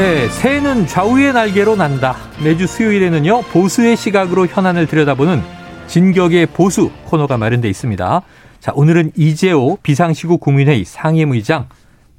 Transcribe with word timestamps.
네, 0.00 0.30
새는 0.30 0.86
좌우의 0.86 1.34
날개로 1.34 1.76
난다. 1.76 2.16
매주 2.42 2.66
수요일에는요, 2.66 3.42
보수의 3.52 3.98
시각으로 3.98 4.46
현안을 4.46 4.86
들여다보는 4.86 5.42
진격의 5.88 6.46
보수 6.46 6.90
코너가 7.04 7.36
마련돼 7.36 7.68
있습니다. 7.68 8.22
자, 8.60 8.72
오늘은 8.74 9.12
이재호 9.14 9.76
비상시국 9.82 10.40
국민회의 10.40 10.86
상임의장 10.86 11.68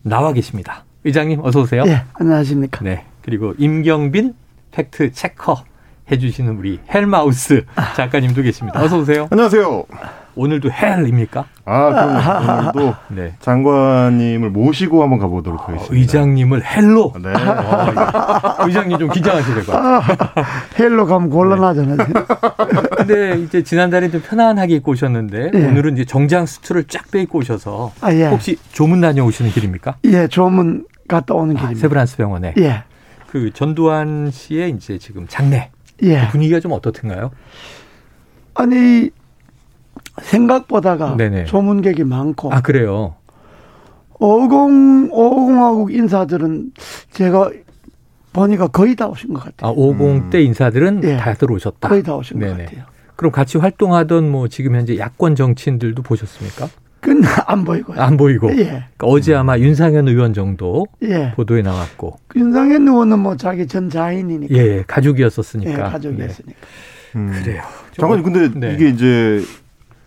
나와 0.04 0.32
계십니다. 0.32 0.86
의장님, 1.06 1.44
어서오세요. 1.44 1.86
네, 1.86 2.04
안녕하십니까. 2.14 2.84
네. 2.84 3.04
그리고 3.24 3.56
임경빈 3.58 4.36
fact 4.70 5.14
checker 5.14 5.64
해주시는 6.12 6.58
우리 6.58 6.80
헬마우스 6.94 7.66
작가님도 7.96 8.44
계십니다. 8.44 8.80
어서오세요. 8.80 9.28
안녕하세요. 9.32 9.86
오늘도 10.36 10.72
hell입니까? 10.72 11.46
아, 11.72 12.72
그럼 12.72 12.82
오늘도 12.84 12.96
네. 13.10 13.34
장관님을 13.40 14.50
모시고 14.50 15.02
한번 15.04 15.20
가보도록 15.20 15.62
어, 15.62 15.64
하겠습니다. 15.66 15.94
의장님을 15.96 16.64
hell로. 16.66 17.14
네. 17.22 17.30
어, 17.34 18.66
의장님 18.68 19.00
좀 19.00 19.10
긴장하셔야 19.10 19.56
될 19.56 19.66
것 19.66 19.72
같아요. 19.72 20.18
hell로 20.78 21.06
가면 21.06 21.30
곤란하잖아요. 21.30 21.98
근데 22.98 23.40
이제 23.40 23.64
지난달에 23.64 24.10
좀 24.12 24.22
편안하게 24.22 24.76
입고 24.76 24.92
오셨는데 24.92 25.52
예. 25.54 25.66
오늘은 25.68 25.94
이제 25.94 26.06
정장 26.06 26.46
수트를 26.46 26.84
쫙 26.86 27.10
빼입고 27.12 27.40
오셔서 27.40 27.92
아, 28.02 28.12
예. 28.14 28.26
혹시 28.28 28.58
조문 28.72 29.02
다녀오시는 29.02 29.52
길입니까? 29.52 29.96
예, 30.06 30.28
조문 30.28 30.86
갔다 31.08 31.34
오는 31.36 31.56
아, 31.56 31.60
길입니다. 31.60 31.80
세브란스 31.82 32.18
병원에 32.18 32.54
예, 32.58 32.84
그 33.30 33.52
전두환 33.54 34.30
씨의 34.32 34.72
이제 34.72 34.98
지금 34.98 35.26
장례 35.28 35.70
예. 36.04 36.28
분위기가 36.30 36.60
좀 36.60 36.72
어떻든가요? 36.74 37.32
아니, 38.56 39.10
생각보다가 40.22 41.16
네네. 41.18 41.46
조문객이 41.46 42.04
많고, 42.04 42.54
아 42.54 42.62
그래요. 42.62 43.16
5공, 44.20 45.12
5공화국 45.12 45.94
인사들은 45.94 46.72
제가 47.12 47.52
보니까 48.34 48.68
거의 48.68 48.96
다 48.96 49.08
오신 49.08 49.34
것 49.34 49.44
같아요. 49.44 49.72
아 49.72 49.76
50대 49.76 50.44
인사들은 50.46 51.02
예. 51.04 51.18
다 51.18 51.34
들어오셨다. 51.34 51.90
거의 51.90 52.04
다 52.04 52.16
오신 52.16 52.40
것 52.40 52.46
네네. 52.46 52.66
같아요. 52.66 52.86
그럼 53.16 53.32
같이 53.32 53.58
활동하던 53.58 54.30
뭐 54.30 54.48
지금 54.48 54.76
현재 54.76 54.98
야권 54.98 55.36
정치인들도 55.36 56.02
보셨습니까? 56.02 56.70
그건 57.02 57.24
안 57.48 57.66
보이고요. 57.66 58.00
안 58.00 58.16
보이고. 58.16 58.50
예, 58.52 58.64
그러니까 58.64 59.08
어제 59.08 59.34
아마 59.34 59.58
윤상현 59.58 60.08
의원 60.08 60.34
정도 60.34 60.86
예. 61.02 61.32
보도에 61.36 61.64
나왔고, 61.64 62.18
윤상현 62.36 62.88
의원은 62.88 63.20
뭐 63.20 63.36
자기 63.36 63.68
전 63.68 63.90
자인이니까. 63.90 64.56
예, 64.56 64.60
예 64.60 64.84
가족이었었으니까. 64.88 65.72
예, 65.72 65.76
네. 65.76 65.82
가족이었으니까. 65.82 66.60
음. 67.16 67.32
그래요. 67.44 67.64
장관님, 67.98 68.24
근데 68.24 68.68
네. 68.68 68.74
이게 68.76 68.90
이제 68.90 69.42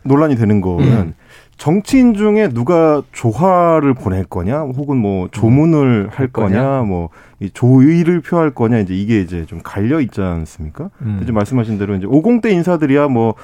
논란이 0.04 0.36
되는 0.36 0.60
거는 0.60 0.86
음. 0.86 1.14
정치인 1.56 2.14
중에 2.14 2.48
누가 2.48 3.02
조화를 3.12 3.94
보낼 3.94 4.24
거냐, 4.24 4.60
혹은 4.60 4.96
뭐 4.96 5.28
조문을 5.30 6.08
할 6.12 6.26
거냐? 6.28 6.62
거냐, 6.62 6.82
뭐이 6.82 7.50
조의를 7.52 8.20
표할 8.22 8.50
거냐, 8.50 8.78
이제 8.80 8.92
이게 8.94 9.20
이제 9.20 9.46
좀 9.46 9.60
갈려 9.62 10.00
있지 10.00 10.20
않습니까? 10.20 10.90
음. 11.02 11.20
이제 11.22 11.30
말씀하신 11.32 11.78
대로 11.78 11.94
이제 11.94 12.06
50대 12.06 12.46
인사들이야 12.50 13.06
뭐 13.08 13.34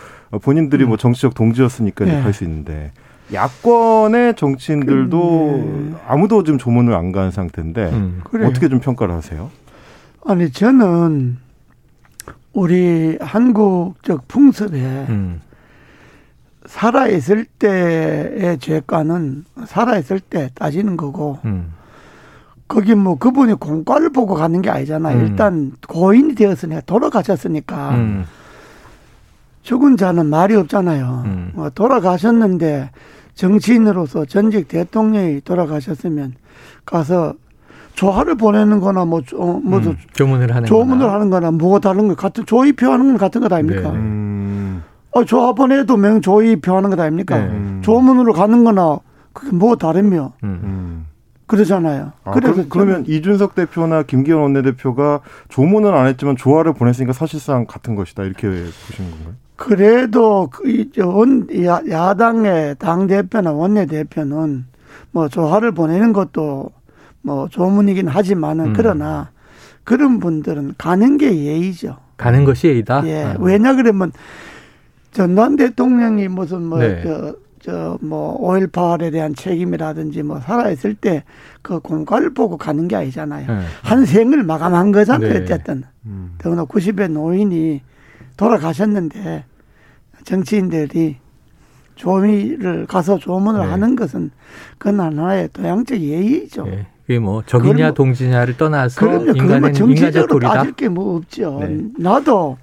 본인들이 0.42 0.84
뭐 0.86 0.96
정치적 0.96 1.34
동지였으니까 1.34 2.04
이제 2.04 2.16
예. 2.16 2.20
갈수 2.20 2.42
있는데 2.44 2.90
야권의 3.32 4.34
정치인들도 4.34 5.48
근데- 5.62 5.96
아무도 6.08 6.42
지금 6.42 6.58
조문을 6.58 6.94
안 6.94 7.12
간 7.12 7.30
상태인데 7.30 7.90
음. 7.92 8.22
어떻게 8.44 8.68
좀 8.68 8.80
평가를 8.80 9.14
하세요? 9.14 9.50
아니, 10.26 10.50
저는 10.50 11.38
우리 12.52 13.16
한국적 13.20 14.26
풍습에 14.26 14.78
음. 15.08 15.40
살아있을 16.70 17.46
때의 17.58 18.58
죄과는 18.60 19.44
살아있을 19.66 20.20
때 20.20 20.50
따지는 20.54 20.96
거고, 20.96 21.38
음. 21.44 21.72
거기 22.68 22.94
뭐 22.94 23.16
그분이 23.16 23.54
공과를 23.54 24.10
보고 24.10 24.34
가는 24.34 24.62
게 24.62 24.70
아니잖아요. 24.70 25.18
음. 25.18 25.26
일단 25.26 25.72
고인이 25.88 26.36
되었으니까 26.36 26.82
돌아가셨으니까 26.82 27.90
음. 27.96 28.24
죽은 29.62 29.96
자는 29.96 30.26
말이 30.26 30.54
없잖아요. 30.54 31.22
음. 31.26 31.52
어, 31.56 31.68
돌아가셨는데 31.74 32.90
정치인으로서 33.34 34.24
전직 34.26 34.68
대통령이 34.68 35.40
돌아가셨으면 35.40 36.34
가서 36.84 37.34
조화를 37.94 38.36
보내는 38.36 38.78
거나 38.78 39.04
뭐, 39.04 39.22
어, 39.34 39.60
뭐 39.64 39.80
음. 39.80 39.96
조문을 40.12 40.54
하는 40.54 40.66
조문을 40.66 41.00
거나. 41.00 41.14
하는 41.14 41.30
거나 41.30 41.50
뭐가 41.50 41.80
다른 41.80 42.06
거 42.06 42.14
같은 42.14 42.46
조의 42.46 42.74
표 42.74 42.92
하는 42.92 43.06
건 43.06 43.18
같은 43.18 43.40
것 43.40 43.52
아닙니까? 43.52 43.90
네. 43.90 43.98
음. 45.14 45.18
어, 45.18 45.24
조화 45.24 45.52
보내도 45.52 45.96
명 45.96 46.20
조의 46.20 46.56
표하는 46.56 46.90
것 46.90 46.98
아닙니까? 46.98 47.38
네. 47.38 47.44
음. 47.44 47.80
조문으로 47.82 48.32
가는 48.32 48.64
거나 48.64 48.98
그게 49.32 49.54
뭐 49.54 49.76
다르며 49.76 50.32
음. 50.42 50.60
음. 50.62 51.06
그러잖아요. 51.46 52.12
아, 52.24 52.30
그래서 52.30 52.54
그럼, 52.54 52.68
그러 52.68 52.84
면 52.84 53.04
이준석 53.08 53.56
대표나 53.56 54.04
김기현 54.04 54.38
원내대표가 54.38 55.20
조문은 55.48 55.92
안 55.92 56.06
했지만 56.06 56.36
조화를 56.36 56.74
보냈으니까 56.74 57.12
사실상 57.12 57.66
같은 57.66 57.96
것이다 57.96 58.22
이렇게 58.22 58.46
보시는 58.46 59.10
건가요? 59.10 59.34
그래도 59.56 60.48
그, 60.50 60.70
이, 60.70 60.90
저, 60.94 61.08
원, 61.08 61.48
야, 61.64 61.80
야당의 61.88 62.76
당 62.78 63.08
대표나 63.08 63.52
원내 63.52 63.86
대표는 63.86 64.64
뭐 65.10 65.28
조화를 65.28 65.72
보내는 65.72 66.12
것도 66.12 66.70
뭐 67.22 67.48
조문이긴 67.48 68.06
하지만은 68.06 68.66
음. 68.66 68.72
그러나 68.74 69.30
그런 69.82 70.20
분들은 70.20 70.74
가는 70.78 71.18
게 71.18 71.34
예의죠. 71.34 71.96
가는 72.16 72.44
것이 72.44 72.68
예의다. 72.68 73.02
예. 73.06 73.24
아. 73.24 73.36
왜냐 73.40 73.74
그러면 73.74 74.12
전두환 75.12 75.56
대통령이 75.56 76.28
무슨 76.28 76.64
뭐, 76.64 76.78
네. 76.78 77.02
저, 77.02 77.34
저, 77.62 77.98
뭐, 78.00 78.40
5.18에 78.40 79.10
대한 79.12 79.34
책임이라든지 79.34 80.22
뭐, 80.22 80.40
살아있을 80.40 80.94
때 80.94 81.24
그 81.62 81.78
공과를 81.80 82.32
보고 82.32 82.56
가는 82.56 82.88
게 82.88 82.96
아니잖아요. 82.96 83.46
네. 83.46 83.60
한 83.82 84.06
생을 84.06 84.42
마감한 84.44 84.92
거잖아요, 84.92 85.30
네. 85.32 85.40
어쨌든. 85.42 85.82
음. 86.06 86.32
더구나 86.38 86.64
90의 86.64 87.10
노인이 87.10 87.82
돌아가셨는데 88.38 89.44
정치인들이 90.24 91.16
조미를 91.96 92.86
가서 92.86 93.18
조문을 93.18 93.60
네. 93.60 93.66
하는 93.66 93.94
것은 93.94 94.30
그건 94.78 95.00
하나의 95.00 95.50
도양적 95.52 95.98
예의죠. 96.00 96.64
예. 96.68 96.86
그게 97.06 97.18
뭐 97.18 97.42
적이냐 97.44 97.86
뭐- 97.88 97.94
동지냐를 97.94 98.56
떠나서 98.56 99.04
뭐 99.04 99.18
인간은 99.26 99.56
인간적 99.56 99.74
정치적으로 99.74 100.26
도리다. 100.28 100.54
따질 100.54 100.72
게 100.72 100.88
뭐 100.88 101.16
없죠. 101.16 101.58
네. 101.60 101.78
나도 101.98 102.56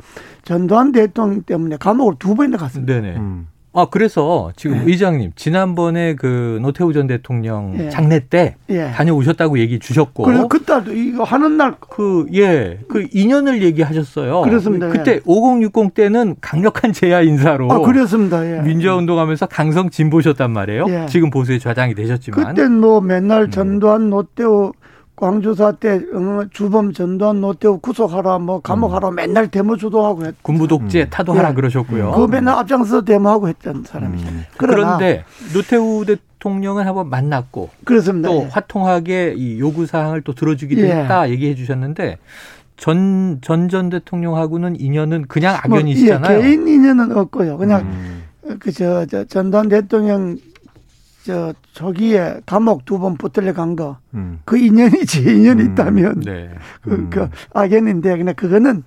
전두환 0.47 0.93
대통령 0.93 1.41
때문에 1.41 1.75
감옥을 1.75 2.13
두 2.19 2.33
번이나 2.33 2.57
갔습니다. 2.57 2.93
네네. 2.93 3.17
음. 3.17 3.47
아 3.73 3.85
그래서 3.91 4.51
지금 4.55 4.77
네. 4.77 4.83
의장님 4.87 5.33
지난번에 5.35 6.15
그 6.15 6.57
노태우 6.61 6.93
전 6.93 7.05
대통령 7.05 7.75
예. 7.77 7.89
장례 7.89 8.21
때 8.21 8.55
예. 8.69 8.91
다녀오셨다고 8.91 9.59
얘기 9.59 9.77
주셨고 9.77 10.23
그래서 10.23 10.47
그때도 10.47 10.93
이거 10.93 11.23
하는 11.25 11.57
날 11.57 11.75
그, 11.79 12.25
예, 12.33 12.79
그 12.87 13.05
인연을 13.11 13.61
얘기하셨어요. 13.61 14.41
그렇습니다. 14.41 14.87
그때 14.87 15.19
5060 15.25 15.93
때는 15.93 16.37
강력한 16.39 16.93
제야 16.93 17.21
인사로. 17.21 17.69
아, 17.71 17.79
그랬습니다. 17.79 18.43
예. 18.49 18.61
민주화운동하면서 18.61 19.47
강성 19.47 19.89
진보셨단 19.89 20.49
말이에요. 20.49 20.85
예. 20.87 21.05
지금 21.07 21.29
보수의 21.29 21.59
좌장이 21.59 21.93
되셨지만. 21.93 22.55
그때 22.55 22.67
뭐 22.69 23.01
맨날 23.01 23.43
음. 23.43 23.51
전두환 23.51 24.09
노태우 24.09 24.71
광주사 25.17 25.73
때 25.73 25.95
어, 26.13 26.45
주범 26.51 26.93
전두환 26.93 27.41
노태우 27.41 27.79
구속하라 27.79 28.37
뭐 28.37 28.61
감옥하라 28.61 29.11
맨날 29.11 29.49
데모 29.49 29.75
주도하고 29.75 30.25
했. 30.27 30.35
군부 30.43 30.67
독재 30.67 31.01
음. 31.01 31.07
타도하라 31.09 31.49
예. 31.49 31.53
그러셨고요. 31.55 32.11
그 32.11 32.27
맨날 32.27 32.55
앞장서 32.59 33.01
데모하고 33.03 33.47
했던 33.49 33.83
사람이죠. 33.83 34.27
음. 34.29 34.45
그러나 34.57 34.97
그런데 34.97 35.25
노태우 35.53 36.05
대통령을 36.05 36.85
한번 36.85 37.09
만났고 37.09 37.69
그렇습니다. 37.83 38.29
또 38.29 38.43
예. 38.43 38.47
화통하게 38.51 39.33
이 39.35 39.59
요구 39.59 39.87
사항을 39.87 40.21
또 40.21 40.33
들어주기도 40.33 40.81
예. 40.81 40.91
했다 40.91 41.29
얘기해 41.31 41.55
주셨는데 41.55 42.19
전 42.77 43.39
전 43.41 43.69
전 43.69 43.89
대통령하고는 43.89 44.79
인연은 44.79 45.25
그냥 45.27 45.57
뭐, 45.67 45.79
악연이시잖아요. 45.79 46.37
예, 46.37 46.41
개인 46.43 46.67
인연은 46.67 47.17
없고요. 47.17 47.57
그냥 47.57 47.81
음. 47.81 48.23
그저저 48.59 49.25
전두환 49.25 49.67
대통령 49.67 50.37
저 51.27 51.53
초기에 51.73 52.39
감옥 52.45 52.85
두 52.85 52.97
번 52.99 53.17
붙들려 53.17 53.51
간거그 53.53 53.97
음. 54.13 54.39
인연이지 54.49 55.21
인연이 55.23 55.63
음, 55.63 55.71
있다면 55.71 56.21
네. 56.21 56.49
그, 56.81 57.09
그 57.09 57.29
악연인데 57.53 58.17
그냥 58.17 58.33
그거는 58.33 58.83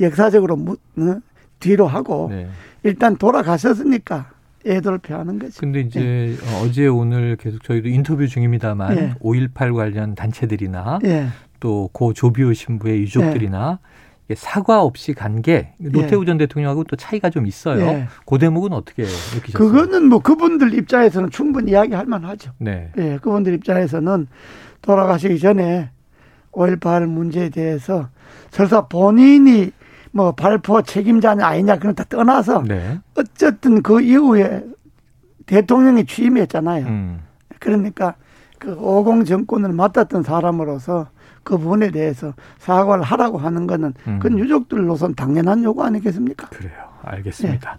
역사적으로 0.00 0.54
무, 0.56 0.76
어? 0.98 1.20
뒤로 1.58 1.88
하고 1.88 2.28
네. 2.30 2.48
일단 2.84 3.16
돌아가셨으니까 3.16 4.30
애도를 4.64 4.98
표하는 4.98 5.38
거지. 5.40 5.58
근데 5.58 5.80
이제 5.80 6.36
어제 6.62 6.86
오늘 6.86 7.36
계속 7.36 7.64
저희도 7.64 7.88
인터뷰 7.88 8.28
중입니다만 8.28 8.96
예. 8.96 9.14
5.18 9.20 9.74
관련 9.74 10.14
단체들이나 10.14 11.00
예. 11.04 11.26
또고 11.58 12.12
조비오 12.12 12.52
신부의 12.52 13.00
유족들이나 13.00 13.80
이게 13.80 13.90
사과 14.34 14.82
없이 14.82 15.12
간 15.14 15.42
게 15.42 15.72
노태우 15.78 16.24
전 16.24 16.36
대통령하고 16.38 16.84
또 16.84 16.96
차이가 16.96 17.30
좀 17.30 17.46
있어요. 17.46 17.80
예. 17.86 18.06
그 18.26 18.38
대목은 18.38 18.72
어떻게 18.72 19.02
느끼셨어요? 19.04 19.52
그거는 19.70 20.08
뭐 20.08 20.18
그분들 20.20 20.74
입장에서는 20.74 21.30
충분히 21.30 21.72
이야기할 21.72 22.06
만하죠. 22.06 22.52
네. 22.58 22.90
예, 22.98 23.18
그분들 23.22 23.54
입장에서는 23.54 24.26
돌아가시기 24.82 25.38
전에 25.38 25.90
5.18 26.52 27.06
문제에 27.06 27.48
대해서 27.48 28.08
설사 28.50 28.86
본인이 28.86 29.70
뭐 30.12 30.32
발포 30.32 30.82
책임자냐 30.82 31.46
아니냐 31.46 31.78
그런 31.78 31.94
다 31.94 32.04
떠나서 32.08 32.64
네. 32.66 32.98
어쨌든 33.16 33.82
그 33.82 34.00
이후에 34.00 34.64
대통령이 35.46 36.04
취임했잖아요. 36.06 36.86
음. 36.86 37.20
그러니까 37.60 38.14
그 38.58 38.72
오공 38.74 39.24
정권을 39.24 39.72
맡았던 39.72 40.22
사람으로서 40.22 41.08
그 41.50 41.58
부분에 41.58 41.90
대해서 41.90 42.32
사과를 42.58 43.02
하라고 43.02 43.36
하는 43.36 43.66
거는 43.66 43.92
그건 44.04 44.34
음. 44.34 44.38
유족들로선 44.38 45.16
당연한 45.16 45.64
요구 45.64 45.82
아니겠습니까? 45.82 46.48
그래요. 46.50 46.72
알겠습니다. 47.02 47.78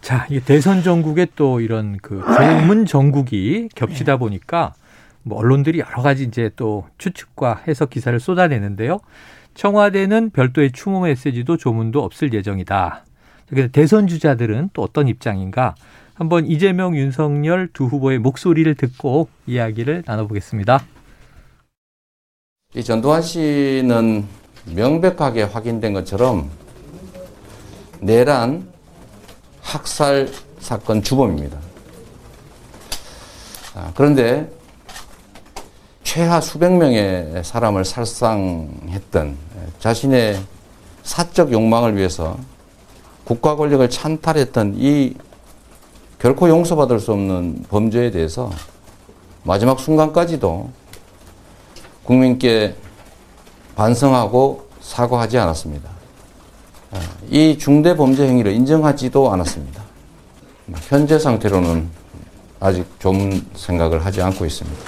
자, 0.00 0.26
이 0.30 0.40
대선 0.40 0.82
전국에 0.82 1.28
또 1.36 1.60
이런 1.60 1.96
그 2.02 2.24
조문 2.36 2.86
전국이 2.86 3.68
겹치다 3.76 4.16
보니까 4.16 4.74
뭐 5.22 5.38
언론들이 5.38 5.78
여러 5.78 6.02
가지 6.02 6.24
이제 6.24 6.50
또 6.56 6.88
추측과 6.98 7.62
해석 7.68 7.90
기사를 7.90 8.18
쏟아내는데요. 8.18 8.98
청와대는 9.54 10.30
별도의 10.30 10.72
추모 10.72 11.02
메시지도 11.02 11.56
조문도 11.56 12.02
없을 12.02 12.34
예정이다. 12.34 13.04
대선 13.70 14.08
주자들은 14.08 14.70
또 14.72 14.82
어떤 14.82 15.06
입장인가? 15.06 15.76
한번 16.14 16.46
이재명, 16.46 16.96
윤석열 16.96 17.68
두 17.72 17.84
후보의 17.84 18.18
목소리를 18.18 18.74
듣고 18.74 19.28
이야기를 19.46 20.02
나눠보겠습니다. 20.04 20.82
이 22.76 22.82
전두환 22.82 23.22
씨는 23.22 24.26
명백하게 24.64 25.44
확인된 25.44 25.92
것처럼 25.92 26.50
내란 28.00 28.66
학살 29.62 30.28
사건 30.58 31.00
주범입니다. 31.00 31.56
아, 33.76 33.92
그런데 33.94 34.50
최하 36.02 36.40
수백 36.40 36.72
명의 36.72 37.44
사람을 37.44 37.84
살상했던 37.84 39.36
자신의 39.78 40.40
사적 41.04 41.52
욕망을 41.52 41.96
위해서 41.96 42.36
국가 43.22 43.54
권력을 43.54 43.88
찬탈했던 43.88 44.74
이 44.78 45.14
결코 46.18 46.48
용서받을 46.48 46.98
수 46.98 47.12
없는 47.12 47.66
범죄에 47.68 48.10
대해서 48.10 48.50
마지막 49.44 49.78
순간까지도 49.78 50.70
국민께 52.04 52.74
반성하고 53.74 54.66
사과하지 54.80 55.38
않았습니다. 55.38 55.90
아, 56.92 57.00
이 57.30 57.58
중대 57.58 57.96
범죄 57.96 58.26
행위를 58.26 58.52
인정하지도 58.52 59.32
않았습니다. 59.32 59.82
현재 60.88 61.18
상태로는 61.18 61.88
아직 62.60 62.84
좀 62.98 63.44
생각을 63.54 64.04
하지 64.04 64.22
않고 64.22 64.46
있습니다. 64.46 64.78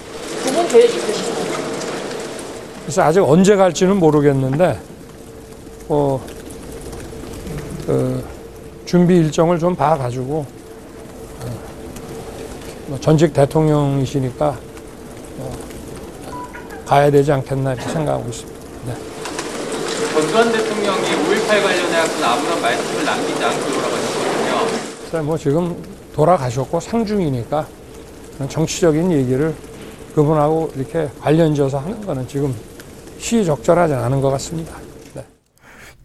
두분 0.42 0.68
계획 0.68 0.94
있으신가요? 0.94 1.46
그래서 2.82 3.02
아직 3.02 3.20
언제 3.20 3.56
갈지는 3.56 3.98
모르겠는데, 3.98 4.78
어, 5.88 6.20
그 7.86 8.24
준비 8.84 9.16
일정을 9.16 9.58
좀 9.58 9.74
봐가지고, 9.74 10.46
어, 11.40 11.58
뭐 12.86 13.00
전직 13.00 13.32
대통령이시니까, 13.32 14.56
어, 15.38 15.52
가야 16.86 17.10
되지 17.10 17.32
않겠나 17.32 17.74
이렇게 17.74 17.88
생각하고 17.90 18.28
있습니다. 18.28 18.60
네. 18.86 18.94
전두환 20.12 20.52
대통령이 20.52 21.00
5.18 21.00 21.48
관련해서 21.48 22.26
아무런 22.26 22.62
말씀을 22.62 23.04
남기지 23.04 23.44
않고 23.44 23.72
돌아가셨거든요. 23.72 25.22
뭐 25.24 25.36
지금 25.36 25.76
돌아가셨고 26.14 26.80
상중이니까 26.80 27.66
정치적인 28.48 29.12
얘기를 29.12 29.54
그분하고 30.14 30.72
이렇게 30.76 31.08
관련지어서 31.20 31.78
하는 31.78 32.00
거는 32.06 32.28
지금 32.28 32.54
시적절하지 33.18 33.94
않은 33.94 34.20
것 34.20 34.30
같습니다. 34.30 34.76
네. 35.14 35.24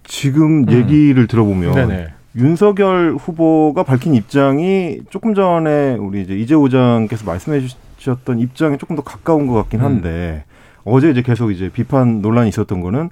지금 0.03 0.63
음. 0.67 0.71
얘기를 0.71 1.27
들어보면 1.27 1.75
네네. 1.75 2.07
윤석열 2.35 3.15
후보가 3.19 3.83
밝힌 3.83 4.15
입장이 4.15 5.01
조금 5.09 5.35
전에 5.35 5.95
우리 5.95 6.21
이제 6.21 6.33
이재호 6.33 6.69
장께서 6.69 7.25
말씀해 7.25 7.61
주셨던 7.97 8.39
입장에 8.39 8.77
조금 8.77 8.95
더 8.95 9.03
가까운 9.03 9.47
것 9.47 9.53
같긴 9.53 9.81
한데 9.81 10.43
어제 10.83 11.09
이제 11.09 11.21
계속 11.21 11.51
이제 11.51 11.69
비판 11.69 12.21
논란이 12.21 12.49
있었던 12.49 12.81
거는 12.81 13.09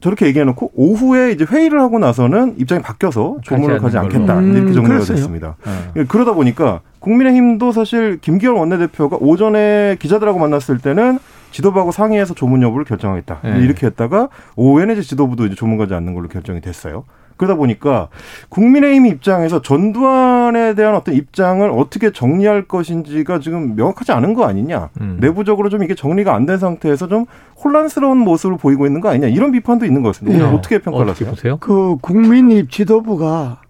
저렇게 0.00 0.26
얘기해놓고 0.26 0.72
오후에 0.74 1.32
이제 1.32 1.44
회의를 1.44 1.80
하고 1.80 1.98
나서는 1.98 2.54
입장이 2.58 2.82
바뀌어서 2.82 3.38
조문을 3.42 3.78
가지 3.78 3.96
않겠다 3.98 4.38
걸로. 4.38 4.42
이렇게 4.52 4.60
음, 4.70 4.72
정리가 4.74 4.94
그랬어요. 4.94 5.16
됐습니다. 5.16 5.56
어. 5.64 5.92
예, 5.96 6.04
그러다 6.04 6.32
보니까 6.34 6.80
국민의힘도 7.00 7.72
사실 7.72 8.18
김기현 8.20 8.56
원내대표가 8.56 9.16
오전에 9.20 9.96
기자들하고 9.98 10.38
만났을 10.38 10.78
때는 10.78 11.18
지도부하고 11.50 11.92
상의해서 11.92 12.34
조문 12.34 12.62
여부를 12.62 12.84
결정하겠다 12.84 13.40
네. 13.42 13.60
이렇게 13.60 13.86
했다가 13.86 14.28
오후에는 14.56 14.94
이제 14.94 15.02
지도부도 15.02 15.46
이제 15.46 15.54
조문 15.54 15.78
가지 15.78 15.94
않는 15.94 16.12
걸로 16.14 16.28
결정이 16.28 16.60
됐어요. 16.60 17.04
그러다 17.36 17.54
보니까 17.56 18.08
국민의힘 18.48 19.06
입장에서 19.06 19.60
전두환에 19.62 20.74
대한 20.74 20.94
어떤 20.94 21.14
입장을 21.14 21.68
어떻게 21.70 22.10
정리할 22.12 22.66
것인지가 22.66 23.40
지금 23.40 23.76
명확하지 23.76 24.12
않은 24.12 24.34
거 24.34 24.44
아니냐. 24.46 24.88
음. 25.00 25.18
내부적으로 25.20 25.68
좀 25.68 25.82
이게 25.82 25.94
정리가 25.94 26.34
안 26.34 26.46
된 26.46 26.58
상태에서 26.58 27.08
좀 27.08 27.26
혼란스러운 27.62 28.18
모습을 28.18 28.56
보이고 28.56 28.86
있는 28.86 29.00
거 29.00 29.08
아니냐. 29.08 29.26
이런 29.26 29.50
비판도 29.50 29.84
있는 29.84 30.02
것 30.02 30.10
같습니다. 30.10 30.48
네. 30.48 30.56
어떻게 30.56 30.78
평가를 30.78 31.10
어떻게 31.10 31.24
하세요? 31.24 31.34
보세요? 31.34 31.56
그 31.58 31.96
국민입 32.00 32.70
지도부가 32.70 33.60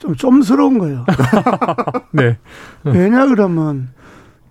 좀 0.00 0.16
좀스러운 0.16 0.78
거예요. 0.78 1.04
네. 2.10 2.36
왜냐 2.82 3.26
그러면 3.26 3.88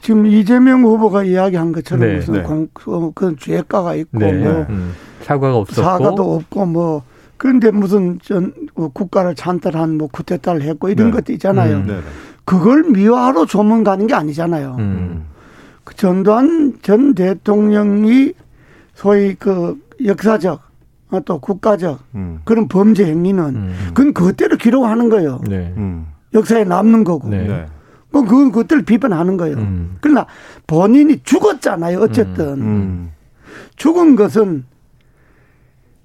지금 0.01 0.25
이재명 0.25 0.83
후보가 0.83 1.23
이야기한 1.23 1.71
것처럼 1.73 2.07
네, 2.07 2.15
무슨 2.15 2.33
네. 2.35 2.41
공, 2.43 2.67
어, 2.87 3.11
그런 3.13 3.37
죄가가 3.37 3.95
있고 3.95 4.19
네. 4.19 4.33
뭐 4.33 4.65
음. 4.69 4.93
사과가 5.21 5.55
없었고. 5.57 5.81
사과도 5.81 6.35
없고 6.35 6.65
뭐 6.65 7.03
그런데 7.43 7.71
무슨 7.71 8.19
전 8.23 8.53
어, 8.75 8.87
국가를 8.87 9.35
찬탈한 9.35 9.97
뭐 9.97 10.07
쿠데타를 10.07 10.61
했고 10.61 10.87
이런 10.87 11.07
네. 11.07 11.17
것도 11.17 11.33
있잖아요. 11.33 11.75
음. 11.79 12.01
그걸 12.45 12.83
미화하러 12.83 13.45
조문 13.47 13.83
가는 13.83 14.07
게 14.07 14.13
아니잖아요. 14.13 14.77
음. 14.79 15.25
그 15.83 15.93
전두환 15.93 16.77
전 16.81 17.13
대통령이 17.13 18.31
소위 18.93 19.35
그 19.35 19.77
역사적 20.05 20.61
어, 21.09 21.19
또 21.25 21.39
국가적 21.39 21.99
음. 22.15 22.39
그런 22.45 22.69
범죄 22.69 23.07
행위는 23.07 23.43
음. 23.43 23.75
그건 23.93 24.13
그때로 24.13 24.55
기록하는 24.55 25.09
거예요. 25.09 25.41
네. 25.45 25.73
음. 25.75 26.07
역사에 26.33 26.63
남는 26.63 27.03
거고. 27.03 27.27
네. 27.27 27.45
네. 27.45 27.65
뭐 28.09 28.21
그건 28.21 28.53
그때를 28.53 28.85
비판하는 28.85 29.35
거예요. 29.35 29.57
음. 29.57 29.97
그러나 29.99 30.27
본인이 30.65 31.19
죽었잖아요. 31.21 31.99
어쨌든 31.99 32.61
음. 32.61 33.11
죽은 33.75 34.15
것은 34.15 34.63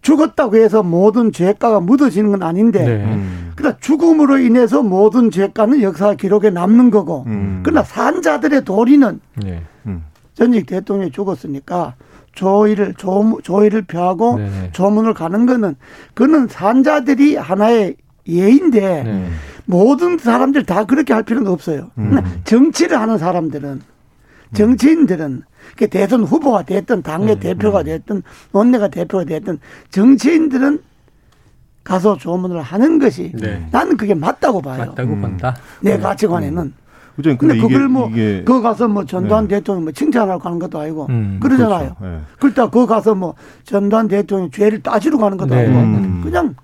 죽었다고 0.08 0.56
해서 0.56 0.82
모든 0.82 1.32
죄가가 1.32 1.80
묻어지는 1.80 2.30
건 2.30 2.42
아닌데 2.42 2.82
네. 2.82 3.04
음. 3.04 3.52
그러나 3.54 3.76
죽음으로 3.78 4.38
인해서 4.38 4.82
모든 4.82 5.30
죄가는 5.30 5.82
역사 5.82 6.14
기록에 6.14 6.48
남는 6.48 6.90
거고 6.90 7.24
음. 7.26 7.60
그러나 7.62 7.82
산자들의 7.82 8.64
도리는 8.64 9.20
네. 9.36 9.62
음. 9.84 10.04
전직 10.32 10.66
대통령이 10.66 11.12
죽었으니까 11.12 11.94
조의를 12.32 12.94
조, 12.94 13.38
조의를 13.42 13.82
표하고 13.82 14.38
네네. 14.38 14.70
조문을 14.72 15.12
가는 15.12 15.44
거는 15.44 15.76
그는 16.14 16.48
산자들이 16.48 17.36
하나의 17.36 17.96
예인데 18.26 19.02
네. 19.02 19.28
모든 19.66 20.16
사람들 20.16 20.64
다 20.64 20.84
그렇게 20.84 21.12
할 21.12 21.22
필요는 21.22 21.50
없어요. 21.52 21.90
음. 21.98 22.18
정치를 22.44 22.98
하는 22.98 23.18
사람들은 23.18 23.82
정치인들은 24.54 25.42
그 25.76 25.88
대선 25.88 26.22
후보가 26.22 26.62
됐든 26.62 27.02
당의 27.02 27.34
음, 27.34 27.40
대표가 27.40 27.82
됐든 27.82 28.22
원내가 28.52 28.88
대표가 28.88 29.24
됐든 29.24 29.58
정치인들은 29.90 30.80
가서 31.84 32.16
조문을 32.18 32.60
하는 32.60 32.98
것이 32.98 33.32
네. 33.34 33.66
나는 33.70 33.96
그게 33.96 34.14
맞다고 34.14 34.60
봐요. 34.60 34.78
맞다고 34.78 35.12
음. 35.12 35.20
본다. 35.22 35.56
내 35.80 35.98
가치관에는. 35.98 36.74
그죠? 37.16 37.36
근데, 37.36 37.54
근데, 37.54 37.60
그걸 37.60 37.80
이게, 37.80 37.92
뭐 37.92 38.08
이게 38.10 38.44
그거 38.44 38.60
가서 38.60 38.86
뭐 38.86 39.04
전두환 39.04 39.48
네. 39.48 39.56
대통령 39.56 39.84
뭐 39.84 39.92
칭찬하고 39.92 40.38
가는 40.38 40.58
것도 40.60 40.78
아니고 40.78 41.06
음, 41.08 41.40
그러잖아요. 41.42 41.96
그렇죠. 41.96 42.14
네. 42.14 42.20
그렇다 42.38 42.66
그거 42.66 42.86
가서 42.86 43.14
뭐 43.14 43.34
전두환 43.64 44.06
대통령 44.06 44.50
죄를 44.50 44.82
따지러 44.82 45.18
가는 45.18 45.36
것도 45.36 45.54
네. 45.54 45.62
아니고 45.62 45.78
음. 45.78 46.20
그냥 46.22 46.54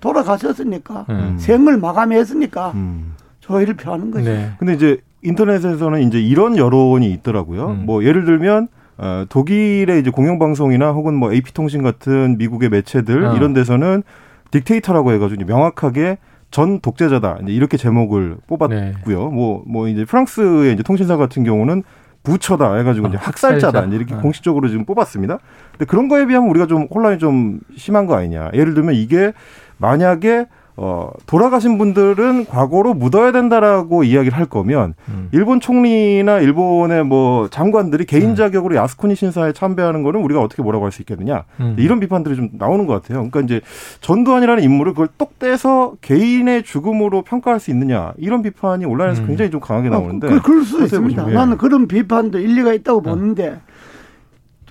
돌아가셨으니까 0.00 1.06
음. 1.08 1.36
생을 1.38 1.78
마감했으니까 1.78 2.72
음. 2.74 3.14
조의를 3.40 3.74
표하는 3.74 4.10
거죠. 4.10 4.24
네. 4.30 4.50
근데 4.58 4.74
이제 4.74 4.98
인터넷에서는 5.22 6.02
이제 6.02 6.20
이런 6.20 6.56
여론이 6.56 7.10
있더라고요. 7.12 7.66
음. 7.70 7.86
뭐 7.86 8.04
예를 8.04 8.24
들면 8.24 8.68
어, 8.98 9.24
독일의 9.28 10.00
이제 10.00 10.10
공영방송이나 10.10 10.92
혹은 10.92 11.14
뭐 11.14 11.32
AP통신 11.32 11.82
같은 11.82 12.36
미국의 12.38 12.68
매체들 12.68 13.24
어. 13.24 13.36
이런 13.36 13.52
데서는 13.52 14.02
딕테이터라고 14.50 15.12
해가지고 15.14 15.44
명확하게 15.44 16.18
전 16.50 16.80
독재자다. 16.80 17.38
이제 17.42 17.52
이렇게 17.52 17.76
제목을 17.76 18.36
뽑았고요. 18.46 19.30
뭐, 19.30 19.64
뭐 19.66 19.88
이제 19.88 20.04
프랑스의 20.04 20.74
이제 20.74 20.82
통신사 20.82 21.16
같은 21.16 21.44
경우는 21.44 21.82
부처다 22.22 22.76
해가지고 22.76 23.06
아, 23.06 23.08
이제 23.08 23.18
학살자다 23.18 23.66
학살자. 23.66 23.88
이제 23.88 23.96
이렇게 23.96 24.14
아. 24.14 24.20
공식적으로 24.20 24.68
지금 24.68 24.84
뽑았습니다. 24.84 25.38
근데 25.72 25.84
그런 25.86 26.08
거에 26.08 26.26
비하면 26.26 26.50
우리가 26.50 26.66
좀 26.66 26.86
혼란이 26.94 27.18
좀 27.18 27.60
심한 27.76 28.06
거 28.06 28.14
아니냐. 28.14 28.50
예를 28.54 28.74
들면 28.74 28.94
이게 28.94 29.32
만약에 29.78 30.46
어 30.74 31.10
돌아가신 31.26 31.76
분들은 31.76 32.46
과거로 32.46 32.94
묻어야 32.94 33.30
된다라고 33.30 34.04
이야기를 34.04 34.36
할 34.36 34.46
거면 34.46 34.94
음. 35.08 35.28
일본 35.32 35.60
총리나 35.60 36.38
일본의 36.40 37.04
뭐 37.04 37.48
장관들이 37.48 38.06
개인 38.06 38.30
음. 38.30 38.34
자격으로 38.36 38.74
야스쿠니 38.76 39.14
신사에 39.14 39.52
참배하는 39.52 40.02
거는 40.02 40.20
우리가 40.22 40.40
어떻게 40.40 40.62
뭐라고 40.62 40.84
할 40.86 40.92
수 40.92 41.02
있겠느냐 41.02 41.44
음. 41.60 41.76
이런 41.78 42.00
비판들이 42.00 42.36
좀 42.36 42.48
나오는 42.54 42.86
것 42.86 42.94
같아요. 43.02 43.18
그러니까 43.28 43.40
이제 43.40 43.60
전두환이라는 44.00 44.62
인물을 44.62 44.92
그걸 44.92 45.08
똑 45.18 45.38
떼서 45.38 45.94
개인의 46.00 46.62
죽음으로 46.62 47.22
평가할 47.22 47.60
수 47.60 47.70
있느냐 47.70 48.12
이런 48.16 48.42
비판이 48.42 48.84
온라인에서 48.86 49.22
음. 49.22 49.26
굉장히 49.26 49.50
좀 49.50 49.60
강하게 49.60 49.90
나오는데 49.90 50.28
그, 50.28 50.40
그럴 50.40 50.62
수 50.64 50.76
어떻게 50.76 50.84
있습니다. 50.86 51.22
보시면, 51.22 51.30
예. 51.30 51.34
나는 51.34 51.58
그런 51.58 51.86
비판도 51.88 52.38
일리가 52.38 52.72
있다고 52.72 53.02
보는데 53.02 53.60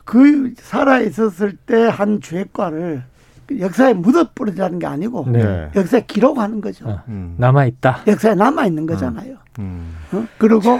그 0.04 0.54
살아 0.58 1.00
있었을 1.00 1.56
때 1.58 1.88
한 1.88 2.22
죄과를 2.22 3.04
그 3.04 3.11
역사에 3.60 3.94
묻어버리자는 3.94 4.80
게 4.80 4.88
아니고 4.88 5.26
네. 5.30 5.70
역사에 5.76 6.06
기록하는 6.08 6.62
거죠. 6.62 6.90
아. 6.90 7.04
음, 7.08 7.36
남아 7.38 7.66
있다. 7.66 8.00
역사에 8.08 8.36
남아 8.36 8.66
있는 8.68 8.86
거잖아요. 8.86 9.36
음, 9.60 9.96
어? 10.14 10.26
그리고 10.38 10.80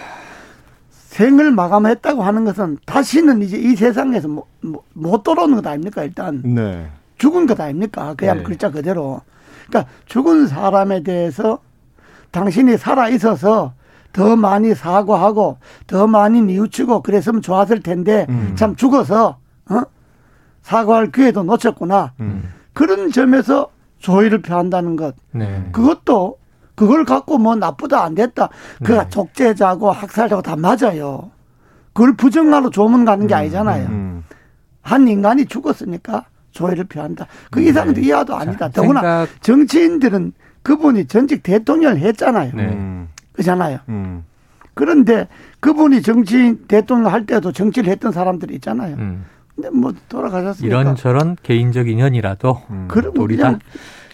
생을 0.90 1.52
마감했다고 1.52 2.24
하는 2.24 2.46
것은 2.46 2.78
다시는 2.86 3.42
이제 3.42 3.58
이 3.58 3.76
세상에서 3.76 4.28
못, 4.28 4.46
못- 4.62 4.84
못 4.94 5.24
돌아오는 5.24 5.56
것 5.56 5.68
아닙니까? 5.68 6.04
일단 6.04 6.42
네. 6.44 6.88
죽은 7.18 7.46
것 7.48 7.60
아닙니까? 7.60 8.14
그냥 8.18 8.38
네. 8.38 8.44
글자 8.44 8.72
그대로. 8.72 9.22
그러니까 9.68 9.92
죽은 10.06 10.48
사람에 10.48 11.04
대해서 11.04 11.60
당신이 12.32 12.78
살아 12.78 13.10
있어서 13.10 13.74
더 14.14 14.36
많이 14.36 14.74
사과하고 14.74 15.58
더 15.88 16.08
많이 16.08 16.42
뉘우치고 16.42 17.02
그랬으면 17.02 17.42
좋았을 17.42 17.82
텐데 17.82 18.26
음. 18.30 18.54
참 18.58 18.76
죽어서 18.76 19.38
어? 19.70 19.82
사과할 20.62 21.12
기회도 21.12 21.44
놓쳤구나. 21.44 22.14
음. 22.20 22.44
그런 22.74 23.12
점에서 23.12 23.70
조의를 24.00 24.42
표한다는 24.42 24.96
것. 24.96 25.16
네. 25.32 25.68
그것도 25.72 26.38
그걸 26.76 27.06
갖고 27.06 27.38
뭐 27.38 27.56
나쁘다 27.56 28.04
안 28.04 28.16
됐다. 28.16 28.50
그가 28.84 29.04
네. 29.04 29.10
적재자고 29.10 29.92
학살자고 29.92 30.42
다 30.42 30.56
맞아요. 30.56 31.30
그걸 31.94 32.16
부정하러 32.16 32.70
조문 32.70 33.06
가는 33.06 33.28
게 33.28 33.36
아니잖아요. 33.36 33.88
음. 33.90 34.24
한 34.82 35.08
인간이 35.08 35.46
죽었으니까 35.46 36.26
조의를 36.52 36.86
표한다. 36.86 37.28
그 37.52 37.62
이상은 37.62 37.96
이하도 38.02 38.36
아니다. 38.36 38.70
자, 38.70 38.82
더구나 38.82 39.02
생각- 39.26 39.42
정치인들은 39.44 40.34
그분이 40.64 41.06
전직 41.08 41.44
대통령을 41.44 42.00
했잖아요. 42.00 42.52
네. 42.56 42.64
음. 42.64 43.10
그잖아요. 43.34 43.80
음. 43.90 44.24
그런데 44.74 45.28
그분이 45.60 46.02
정치인 46.02 46.66
대통령 46.68 47.12
할 47.12 47.26
때도 47.26 47.52
정치를 47.52 47.92
했던 47.92 48.12
사람들이 48.12 48.56
있잖아요. 48.56 48.96
음. 48.96 49.26
근데 49.62 49.70
뭐 49.70 49.94
돌아가셨으니까. 50.10 50.66
이런저런 50.82 51.38
개인적 51.44 51.88
인연이라도 51.88 52.62
음. 52.72 52.88
그냥 52.90 53.60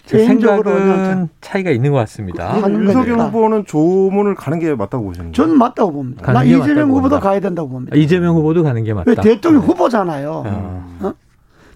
제 0.04 0.18
개인적으로 0.18 0.70
생각은 0.78 1.28
차이가 1.40 1.70
있는 1.70 1.90
것 1.92 1.98
같습니다. 1.98 2.56
윤석열. 2.68 3.18
후보는 3.20 3.64
조문을 3.66 4.34
가는 4.34 4.58
게 4.58 4.74
맞다고 4.74 5.04
보시는 5.04 5.26
거예요? 5.26 5.32
저는 5.32 5.58
맞다고 5.58 5.92
봅니다. 5.92 6.32
나게 6.32 6.50
이재명 6.50 6.88
후보도 6.90 7.00
봅니다. 7.02 7.20
가야 7.20 7.40
된다고 7.40 7.68
봅니다. 7.68 7.94
아, 7.94 7.98
이재명 7.98 8.36
후보도 8.36 8.62
가는 8.62 8.82
게 8.84 8.94
맞다. 8.94 9.10
왜 9.10 9.14
대통령 9.16 9.62
후보잖아요. 9.62 10.44
어. 10.46 11.12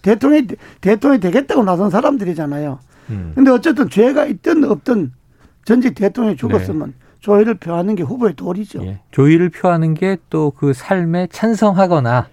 대통령이 0.03 0.47
대통령이 0.81 1.21
되겠다고 1.21 1.63
나선 1.65 1.91
사람들이잖아요. 1.91 2.79
음. 3.11 3.33
근데 3.35 3.51
어쨌든 3.51 3.89
죄가 3.89 4.27
있든 4.27 4.65
없든 4.65 5.13
전직 5.65 5.95
대통령이 5.95 6.37
죽었으면 6.37 6.95
조의를 7.21 7.55
표하는 7.55 7.95
게 7.95 8.03
후보의 8.03 8.35
도리죠. 8.35 8.81
네. 8.81 8.87
예. 8.89 9.01
조의를 9.13 9.51
표하는 9.51 9.95
게 9.95 10.17
또 10.29 10.51
그 10.57 10.73
삶에 10.73 11.29
찬성하거나 11.31 12.27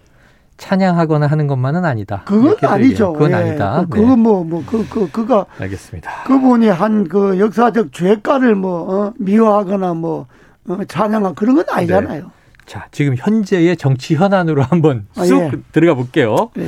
찬양하거나 0.60 1.26
하는 1.26 1.48
것만은 1.48 1.86
아니다. 1.86 2.22
그건 2.26 2.56
아니죠. 2.62 3.14
그건 3.14 3.32
예. 3.32 3.36
아니다. 3.36 3.86
그, 3.90 3.96
네. 3.98 4.02
그거 4.04 4.16
뭐, 4.16 4.44
뭐, 4.44 4.64
그, 4.66 4.88
그, 4.88 5.10
그가, 5.10 5.46
알겠습니다. 5.58 6.24
그분이 6.28 6.68
한 6.68 7.06
그 7.10 7.40
역사적 7.40 7.92
죄가를 7.94 8.56
뭐, 8.56 8.82
어, 9.08 9.14
미워하거나 9.18 9.94
뭐, 9.96 10.28
어, 10.68 10.78
찬양하고 10.88 11.34
그런 11.34 11.56
건 11.56 11.66
아니잖아요. 11.70 12.32
자, 12.66 12.88
지금 12.92 13.16
현재의 13.18 13.78
정치 13.78 14.16
현안으로 14.16 14.62
한번 14.62 15.08
아, 15.16 15.24
쑥 15.24 15.40
예. 15.42 15.52
들어가 15.72 15.96
볼게요. 15.96 16.52
네. 16.56 16.68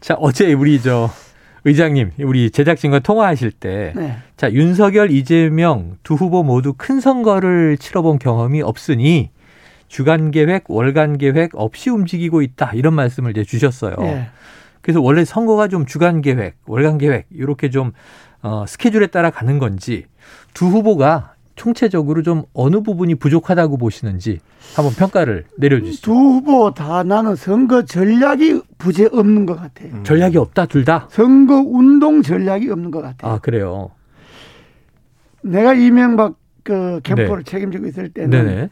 자, 0.00 0.14
어제 0.20 0.52
우리 0.52 0.80
저 0.80 1.10
의장님, 1.64 2.12
우리 2.20 2.50
제작진과 2.50 3.00
통화하실 3.00 3.52
때, 3.52 3.92
네. 3.96 4.16
자, 4.36 4.52
윤석열, 4.52 5.10
이재명 5.10 5.96
두 6.02 6.14
후보 6.14 6.42
모두 6.42 6.72
큰 6.76 7.00
선거를 7.00 7.76
치러본 7.78 8.18
경험이 8.18 8.62
없으니 8.62 9.30
주간 9.90 10.30
계획, 10.30 10.70
월간 10.70 11.18
계획 11.18 11.50
없이 11.54 11.90
움직이고 11.90 12.42
있다. 12.42 12.70
이런 12.74 12.94
말씀을 12.94 13.32
이제 13.32 13.42
주셨어요. 13.42 13.96
예. 14.02 14.28
그래서 14.82 15.00
원래 15.00 15.24
선거가 15.24 15.66
좀 15.66 15.84
주간 15.84 16.22
계획, 16.22 16.54
월간 16.66 16.98
계획 16.98 17.26
이렇게 17.30 17.70
좀 17.70 17.90
어, 18.40 18.64
스케줄에 18.68 19.08
따라 19.08 19.30
가는 19.30 19.58
건지 19.58 20.06
두 20.54 20.66
후보가 20.66 21.34
총체적으로 21.56 22.22
좀 22.22 22.44
어느 22.54 22.80
부분이 22.80 23.16
부족하다고 23.16 23.78
보시는지 23.78 24.38
한번 24.76 24.94
평가를 24.94 25.44
내려주시죠. 25.58 26.02
두 26.02 26.12
후보 26.12 26.72
다 26.72 27.02
나는 27.02 27.34
선거 27.34 27.84
전략이 27.84 28.62
부재 28.78 29.08
없는 29.10 29.44
것 29.44 29.56
같아요. 29.56 30.04
전략이 30.04 30.38
없다 30.38 30.66
둘 30.66 30.84
다. 30.84 31.08
선거 31.10 31.56
운동 31.56 32.22
전략이 32.22 32.70
없는 32.70 32.92
것 32.92 33.02
같아요. 33.02 33.32
아 33.32 33.38
그래요. 33.40 33.90
내가 35.42 35.74
이명박 35.74 36.36
그 36.62 37.00
캠프를 37.02 37.42
책임지고 37.42 37.88
있을 37.88 38.08
때는 38.10 38.30
네. 38.30 38.42
네네. 38.44 38.68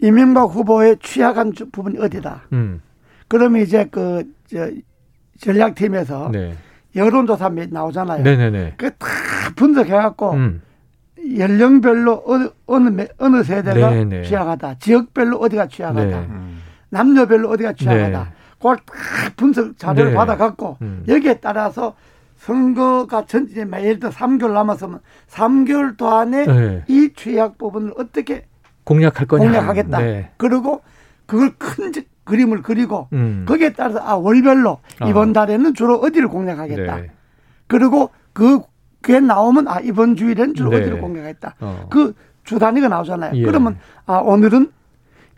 이명박 0.00 0.44
후보의 0.54 0.96
취약한 1.02 1.52
주- 1.52 1.68
부분이 1.70 1.98
어디다. 1.98 2.42
음. 2.52 2.80
그러면 3.26 3.62
이제 3.62 3.86
그, 3.90 4.24
저, 4.50 4.70
전략팀에서 5.40 6.30
네. 6.32 6.54
여론조사 6.96 7.50
몇 7.50 7.68
나오잖아요. 7.70 8.22
네네네. 8.22 8.74
그다 8.76 9.06
분석해갖고 9.56 10.32
음. 10.32 10.62
연령별로 11.36 12.22
어느, 12.26 12.48
어느, 12.66 12.88
매- 12.88 13.08
어느 13.18 13.42
세대가 13.42 13.90
네네. 13.90 14.22
취약하다. 14.22 14.76
지역별로 14.78 15.36
어디가 15.38 15.66
취약하다. 15.68 16.04
네. 16.04 16.14
음. 16.14 16.62
남녀별로 16.90 17.50
어디가 17.50 17.74
취약하다. 17.74 18.24
네. 18.24 18.30
그걸 18.56 18.76
다 18.78 18.92
분석 19.36 19.76
자료를 19.78 20.12
네. 20.12 20.16
받아갖고 20.16 20.78
음. 20.82 21.04
여기에 21.06 21.34
따라서 21.40 21.94
선거가 22.38 23.26
전, 23.26 23.48
예를 23.50 23.98
들어 24.00 24.10
3개월 24.10 24.52
남았으면 24.52 25.00
3개월 25.28 25.96
동안에 25.96 26.46
네. 26.46 26.84
이 26.88 27.10
취약 27.14 27.58
부분을 27.58 27.92
어떻게 27.98 28.46
공략할 28.88 29.26
거냐. 29.26 29.44
공략하겠다. 29.44 29.98
네. 30.00 30.30
그리고 30.38 30.80
그걸 31.26 31.52
큰 31.58 31.92
지- 31.92 32.06
그림을 32.24 32.62
그리고 32.62 33.08
음. 33.12 33.44
거기에 33.46 33.72
따라서 33.72 33.98
아 34.00 34.14
월별로 34.14 34.78
아. 35.00 35.08
이번 35.08 35.32
달에는 35.32 35.74
주로 35.74 35.96
어디를 35.96 36.28
공략하겠다. 36.28 36.96
네. 36.96 37.10
그리고 37.66 38.10
그 38.32 38.60
그게 39.00 39.20
나오면 39.20 39.68
아 39.68 39.80
이번 39.80 40.16
주일에는 40.16 40.54
주로 40.54 40.70
네. 40.70 40.78
어디를 40.78 41.00
공략했다. 41.00 41.54
어. 41.60 41.86
그주 41.90 42.58
단위가 42.58 42.88
나오잖아요. 42.88 43.34
예. 43.34 43.42
그러면 43.44 43.78
아 44.06 44.16
오늘은 44.18 44.72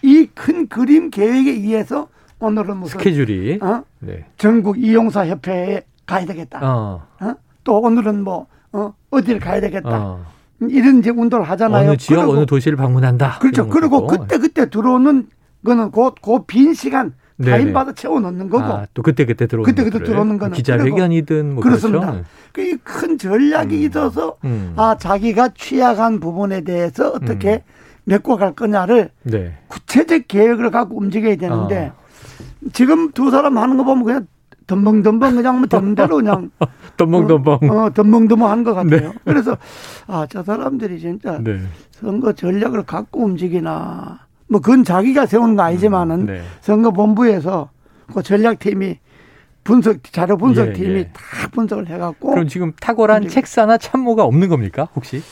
이 0.03 0.29
큰 0.35 0.67
그림 0.69 1.11
계획에 1.11 1.51
의해서 1.51 2.09
오늘은 2.39 2.79
무슨 2.79 2.99
스케줄이. 2.99 3.59
어? 3.63 3.83
네. 3.99 4.25
전국 4.39 4.79
이용사 4.79 5.27
협회에 5.27 5.83
가야 6.07 6.25
되겠다. 6.25 6.59
어? 6.63 7.07
어. 7.21 7.35
또 7.65 7.81
오늘은 7.81 8.25
뭐 8.25 8.47
어? 8.73 8.95
어디를 9.11 9.41
가야 9.41 9.61
되겠다. 9.61 9.91
어. 9.91 10.25
이런 10.69 10.99
이제 10.99 11.11
운동을 11.11 11.49
하잖아요. 11.51 11.89
어느 11.91 11.97
지역 11.97 12.21
그리고 12.21 12.33
어느 12.37 12.47
도시를 12.47 12.77
방문한다. 12.77 13.39
그렇죠. 13.41 13.69
그리고. 13.69 14.07
그때 14.07 14.39
그때 14.39 14.69
들어오는 14.69 15.27
거는 15.65 15.91
곧그빈 15.91 16.75
시간. 16.75 17.15
타임 17.43 17.73
받아 17.73 17.93
채워 17.95 18.21
넣는 18.21 18.51
거고. 18.51 18.65
아, 18.65 18.87
또 18.93 19.01
그때 19.03 19.25
그때 19.25 19.47
들어오는 19.47 19.65
그때 19.75 19.89
그때. 19.89 20.05
들어오는 20.05 20.37
거는 20.37 20.55
기자회견이든 20.55 21.55
뭐 21.55 21.63
그렇습니다. 21.63 22.11
그렇죠. 22.13 22.25
그큰 22.53 23.17
전략이 23.17 23.81
있어서 23.85 24.37
음. 24.45 24.75
아 24.77 24.97
자기가 24.99 25.51
취약한 25.57 26.21
부분에 26.21 26.61
대해서 26.61 27.09
어떻게 27.13 27.53
음. 27.55 27.61
메꿔갈 28.05 28.53
거냐를 28.55 29.09
네. 29.23 29.55
구체적 29.69 30.29
계획을 30.29 30.71
갖고 30.71 30.99
움직여야 30.99 31.37
되는데 31.37 31.93
어. 31.97 32.69
지금 32.75 33.11
두 33.13 33.31
사람 33.31 33.57
하는 33.57 33.79
거 33.79 33.85
보면 33.85 34.05
그냥 34.05 34.27
덤벙덤벙 34.75 35.35
그냥 35.35 35.59
뭐 35.59 35.67
되는 35.67 35.95
대로 35.97 36.17
그냥 36.17 36.51
덤벙덤벙. 36.97 37.71
어, 37.71 37.75
어 37.87 37.91
덤벙덤벙 37.91 38.49
한 38.49 38.63
것 38.63 38.75
같아요. 38.75 39.09
네. 39.11 39.13
그래서 39.25 39.57
아 40.07 40.27
저 40.31 40.43
사람들이 40.45 41.01
진짜 41.01 41.39
네. 41.43 41.59
선거 41.91 42.33
전략을 42.33 42.85
갖고 42.85 43.25
움직이나 43.25 44.21
뭐 44.49 44.61
그건 44.61 44.85
자기가 44.85 45.27
세우는 45.27 45.57
거 45.57 45.63
아니지만은 45.63 46.27
네. 46.27 46.43
선거 46.61 46.91
본부에서 46.93 47.71
그 48.15 48.23
전략팀이 48.23 48.99
분석 49.65 50.03
자료 50.13 50.37
분석팀이 50.37 50.89
예, 50.91 50.97
예. 50.99 51.11
다 51.13 51.49
분석을 51.53 51.89
해갖고 51.89 52.31
그럼 52.31 52.49
지금 52.49 52.73
탁월한 52.81 53.23
움직이- 53.25 53.35
책사나 53.35 53.77
참모가 53.79 54.25
없는 54.25 54.49
겁니까? 54.49 54.89
혹시? 54.95 55.23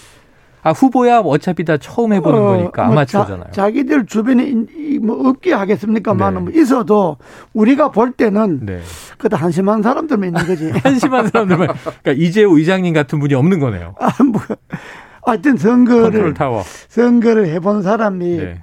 아 0.69 0.73
후보야 0.73 1.21
어차피 1.21 1.65
다 1.65 1.79
처음 1.79 2.13
해보는 2.13 2.39
거니까 2.45 2.85
뭐 2.85 2.93
아마추어잖아요. 2.93 3.45
자, 3.47 3.63
자기들 3.63 4.05
주변에 4.07 4.45
인- 4.45 4.67
뭐 5.03 5.29
없게 5.29 5.53
하겠습니까만 5.55 6.35
네. 6.35 6.41
뭐 6.41 6.53
있어도 6.53 7.17
우리가 7.55 7.91
볼 7.91 8.13
때는 8.13 8.61
네. 8.67 8.81
그다 9.17 9.39
한심한 9.39 9.83
사람들만 9.83 10.29
있는 10.29 10.47
거지. 10.47 10.71
한심한 10.85 11.29
사람들만 11.29 11.69
그러니까 12.03 12.13
이재호 12.13 12.59
의장님 12.59 12.93
같은 12.93 13.19
분이 13.19 13.33
없는 13.35 13.61
거네요. 13.61 13.95
아, 13.99 14.11
뭐 14.23 14.41
하여튼 15.25 15.57
선거를. 15.57 16.35
선거를 16.89 17.49
해본 17.49 17.83
사람이 17.83 18.37
네. 18.37 18.63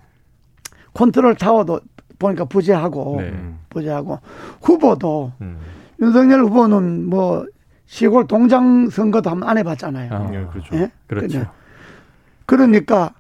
컨트롤 0.94 1.36
타워도 1.36 1.80
보니까 2.20 2.46
부재하고 2.46 3.18
네. 3.20 3.34
부재하고 3.70 4.20
후보도 4.62 5.32
음. 5.42 5.58
윤석열 6.00 6.42
후보는 6.44 7.10
뭐 7.10 7.46
시골 7.88 8.28
동장 8.28 8.90
선거도 8.90 9.30
한번 9.32 9.50
안 9.50 9.58
해봤잖아요. 9.58 10.14
아, 10.14 10.30
예, 10.34 10.46
그렇죠. 10.52 10.76
예? 10.76 10.92
그렇죠. 11.08 11.46
그러니까 12.46 13.14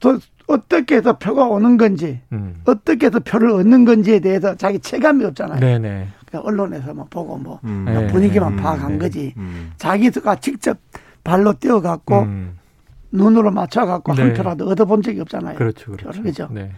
또 0.00 0.18
어떻게 0.46 0.96
해서 0.96 1.18
표가 1.18 1.46
오는 1.46 1.76
건지 1.76 2.20
음. 2.32 2.60
어떻게 2.64 3.06
해서 3.06 3.18
표를 3.18 3.50
얻는 3.50 3.84
건지에 3.84 4.20
대해서 4.20 4.54
자기 4.54 4.78
체감이 4.78 5.24
없잖아요. 5.24 5.60
네네. 5.60 6.08
그러니까 6.26 6.48
언론에서만 6.48 7.06
보고 7.10 7.36
뭐 7.36 7.60
음. 7.64 7.84
네. 7.86 8.06
분위기만 8.08 8.52
음, 8.52 8.56
파악한 8.56 8.92
네. 8.92 8.98
거지. 8.98 9.34
음. 9.36 9.72
자기가 9.76 10.36
직접 10.36 10.78
발로 11.24 11.52
뛰어갖고 11.54 12.20
음. 12.22 12.58
눈으로 13.10 13.50
맞춰갖고 13.50 14.14
네. 14.14 14.22
한 14.22 14.34
표라도 14.34 14.68
얻어본 14.68 15.02
적이 15.02 15.20
없잖아요. 15.22 15.56
그렇죠, 15.56 15.92
그렇죠. 15.92 16.22
그죠? 16.22 16.48
네. 16.52 16.70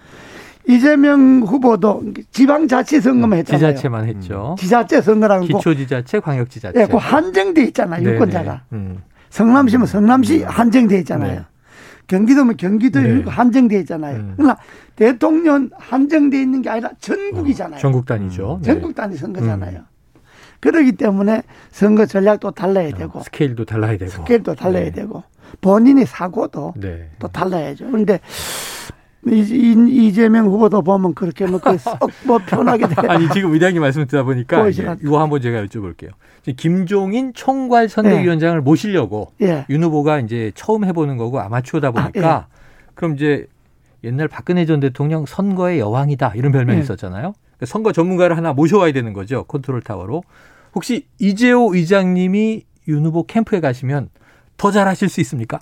이재명 0.66 1.42
후보도 1.42 2.02
지방자치 2.30 3.00
선거만 3.00 3.38
했잖아요. 3.38 3.72
지자체만 3.72 4.06
했죠. 4.06 4.54
지자체 4.58 5.00
선거라고 5.00 5.46
고 5.46 5.58
기초지자체, 5.58 6.20
광역지자체. 6.20 6.80
예, 6.80 6.86
그 6.86 6.96
한정돼 6.96 7.64
있잖아요. 7.64 8.02
네네. 8.02 8.16
유권자가. 8.16 8.62
음. 8.72 9.02
성남시면 9.30 9.86
성남시 9.86 10.42
한정돼 10.42 10.98
있잖아요. 11.00 11.44
네. 12.08 12.16
경기도면 12.16 12.56
경기도 12.56 13.00
네. 13.00 13.22
한정돼 13.22 13.78
있잖아요. 13.80 14.16
음. 14.16 14.34
그러나 14.36 14.56
대통령 14.96 15.70
한정돼 15.74 16.40
있는 16.40 16.62
게 16.62 16.70
아니라 16.70 16.90
전국이잖아요. 16.98 17.78
전국 17.78 18.06
단위죠. 18.06 18.60
네. 18.62 18.72
전국 18.72 18.94
단위 18.94 19.16
선거잖아요. 19.16 19.82
그렇기 20.60 20.92
때문에 20.92 21.42
선거 21.70 22.04
전략도 22.06 22.50
달라야 22.50 22.92
되고 22.92 23.22
스케일도 23.22 23.64
달라야 23.64 23.96
되고. 23.96 24.10
스케일도 24.10 24.54
달라야 24.56 24.84
네. 24.84 24.90
되고 24.90 25.22
본인의 25.60 26.06
사고도 26.06 26.74
네. 26.76 27.10
또 27.20 27.28
달라야죠. 27.28 27.86
그런데 27.86 28.20
이- 29.26 30.06
이재명 30.06 30.46
후보도 30.46 30.82
보면 30.82 31.14
그렇게 31.14 31.44
뭐 31.46 31.75
썩 31.75 32.10
뭐 32.10 32.38
편하게 32.46 32.86
돼. 32.88 32.94
아니 33.08 33.28
지금 33.30 33.52
의장님 33.52 33.80
말씀 33.82 34.06
듣다 34.06 34.22
보니까 34.22 34.62
않- 34.62 34.98
이거 35.02 35.20
한번 35.20 35.40
제가 35.40 35.64
여쭤볼게요. 35.66 36.10
김종인 36.56 37.32
총괄 37.34 37.88
선대위원장을 37.88 38.60
모시려고 38.62 39.32
예. 39.42 39.66
윤 39.68 39.82
후보가 39.82 40.20
이제 40.20 40.52
처음 40.54 40.84
해보는 40.84 41.16
거고 41.16 41.40
아마추어다 41.40 41.90
보니까 41.90 42.46
그럼 42.94 43.14
이제 43.16 43.46
옛날 44.04 44.28
박근혜 44.28 44.64
전 44.64 44.80
대통령 44.80 45.26
선거의 45.26 45.78
여왕이다 45.80 46.32
이런 46.36 46.52
별명이 46.52 46.78
예. 46.78 46.82
있었잖아요. 46.82 47.34
그러니까 47.56 47.66
선거 47.66 47.92
전문가를 47.92 48.36
하나 48.36 48.52
모셔와야 48.52 48.92
되는 48.92 49.12
거죠. 49.12 49.44
컨트롤 49.44 49.82
타워로. 49.82 50.22
혹시 50.74 51.06
이재호 51.18 51.74
의장님이 51.74 52.62
윤 52.86 53.04
후보 53.04 53.26
캠프에 53.26 53.60
가시면 53.60 54.08
더 54.56 54.70
잘하실 54.70 55.08
수 55.08 55.20
있습니까? 55.20 55.60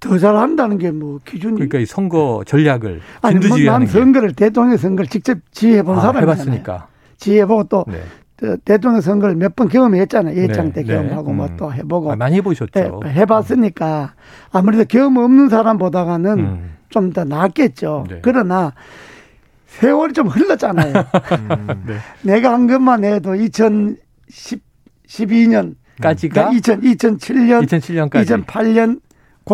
더 0.00 0.18
잘한다는 0.18 0.78
게 0.78 0.90
뭐 0.90 1.20
기준이 1.24 1.54
그러니까 1.54 1.78
이 1.78 1.86
선거 1.86 2.42
전략을 2.46 3.00
아니 3.22 3.34
뭐, 3.34 3.42
진두지휘하는 3.42 3.86
난게 3.86 3.92
선거를 3.98 4.32
대통령 4.32 4.76
선거를 4.76 5.08
직접 5.08 5.38
지휘해 5.52 5.82
본 5.82 5.98
아, 5.98 6.00
사람이잖아요. 6.00 6.32
해봤으니까. 6.32 6.86
지휘해보고 7.18 7.64
또 7.64 7.84
네. 7.86 8.02
그 8.36 8.56
대통령 8.64 9.00
선거를 9.02 9.34
몇 9.36 9.54
번 9.54 9.68
경험했잖아요. 9.68 10.34
예창 10.36 10.72
때 10.72 10.82
네, 10.82 10.86
네. 10.88 10.94
경험하고 11.02 11.32
뭐 11.34 11.46
음. 11.46 11.56
또 11.58 11.72
해보고 11.72 12.12
아, 12.12 12.16
많이 12.16 12.36
해보셨죠. 12.36 13.00
해, 13.06 13.24
봤으니까 13.26 14.14
아무래도 14.50 14.84
경험 14.84 15.18
없는 15.18 15.48
사람보다가는 15.50 16.38
음. 16.38 16.70
좀더 16.88 17.24
낫겠죠. 17.24 18.06
네. 18.08 18.18
그러나 18.22 18.72
세월이 19.66 20.14
좀 20.14 20.26
흘렀잖아요. 20.28 20.92
네. 21.86 21.96
내가 22.22 22.52
한 22.54 22.66
것만 22.66 23.04
해도 23.04 23.34
2012년 25.06 25.74
까지가 26.00 26.50
2000, 26.52 26.80
2007년, 26.80 27.66
2007년까지 27.66 28.44
2008년 28.46 29.00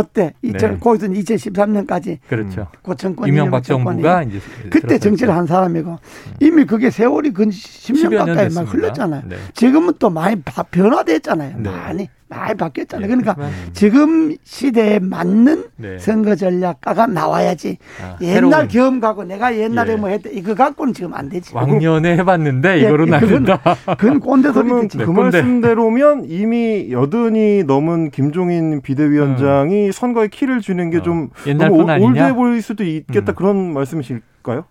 그때 0.03 0.35
2000, 0.43 0.71
네. 0.73 0.79
거기서 0.79 1.07
2013년까지 1.07 2.19
그렇죠. 2.29 2.67
고청권 2.83 3.29
이명박 3.29 3.63
정부가 3.63 4.23
이제 4.25 4.41
그때. 4.71 4.99
정치를 4.99 5.35
한 5.35 5.47
사람이고 5.47 5.99
이미 6.41 6.65
그게 6.65 6.91
세월이 6.91 7.31
근 7.33 7.49
10년 7.49 7.95
10여 8.11 8.11
년 8.11 8.27
가까이 8.27 8.49
막. 8.51 8.63
흘렀잖아요. 8.73 9.23
네. 9.27 9.37
지금은 9.55 9.95
또 9.99 10.11
많이 10.11 10.41
바- 10.43 10.63
변화됐잖아요. 10.65 11.57
네. 11.59 11.71
많이 11.71 12.09
많이 12.29 12.55
바뀌었잖아요. 12.57 13.07
네, 13.07 13.15
그러니까 13.17 13.35
하지만- 13.39 13.73
지금 13.73 14.37
시대에 14.43 14.99
맞는 14.99 15.65
네. 15.77 15.99
선거 15.99 16.35
전략가가 16.35 17.07
나와야지. 17.07 17.79
아, 18.03 18.17
옛날 18.21 18.35
새로운 18.51 18.69
경험 18.69 19.01
갖고 19.01 19.25
내가 19.25 19.57
옛날에 19.57 19.93
예. 19.93 19.97
뭐 19.97 20.09
했다 20.09 20.29
이거 20.33 20.55
갖고는 20.55 20.93
지금 20.93 21.15
안 21.15 21.29
되지. 21.29 21.55
왕년에 21.55 22.17
해봤는데 22.19 22.79
예, 22.83 22.89
이거로는 22.89 23.15
안 23.15 23.21
그건- 23.21 23.45
된다. 23.45 23.61
그건 23.99 24.21
꼰대 24.21 24.53
소리 24.53 24.65
그러면 24.65 24.83
듣지. 24.89 24.99
네, 24.99 25.05
그 25.05 25.13
꼰대. 25.13 25.23
말씀대로면 25.23 26.25
이미 26.29 26.89
여든이 26.91 27.65
넘은 27.65 28.11
김종인 28.11 28.81
비대위원장이 28.83 29.93
선거에 29.93 30.29
키를 30.29 30.61
주는 30.61 30.91
게 30.91 30.99
어, 30.99 31.03
좀 31.03 31.29
옛날? 31.47 31.71
올드해 31.71 32.33
보일 32.35 32.61
수도 32.63 32.83
있겠다 32.85 33.33
음. 33.33 33.35
그런 33.35 33.73
말씀이실까요? 33.73 34.65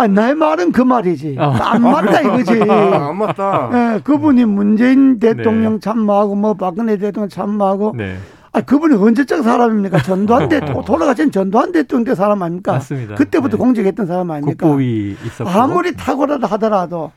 아, 0.00 0.06
나의 0.06 0.36
말은 0.36 0.70
그 0.70 0.80
말이지. 0.80 1.36
어. 1.38 1.50
안 1.50 1.82
맞다 1.82 2.20
이거지. 2.20 2.62
아, 2.70 3.08
안 3.10 3.18
맞다. 3.18 3.70
예, 3.96 4.00
그분이 4.00 4.44
문재인 4.44 5.18
대통령 5.18 5.74
네. 5.74 5.80
참모하고 5.80 6.36
뭐 6.36 6.54
박근혜 6.54 6.96
대통령 6.96 7.28
참모하고 7.28 7.94
네, 7.96 8.16
아 8.52 8.60
그분이 8.60 8.94
언제적 8.94 9.42
사람입니까? 9.42 10.02
전두환 10.02 10.48
대통령 10.48 10.84
돌아가신 10.84 11.32
전두환 11.32 11.72
대통령 11.72 12.04
때 12.04 12.14
사람 12.14 12.42
아닙니까? 12.44 12.74
맞습니다. 12.74 13.16
그때부터 13.16 13.56
네. 13.56 13.60
공직했던 13.60 14.06
사람 14.06 14.30
아닙니까? 14.30 14.66
국보위 14.68 15.16
있었고 15.24 15.50
아무리 15.50 15.96
탁월하다 15.96 16.46
하더라도 16.46 17.10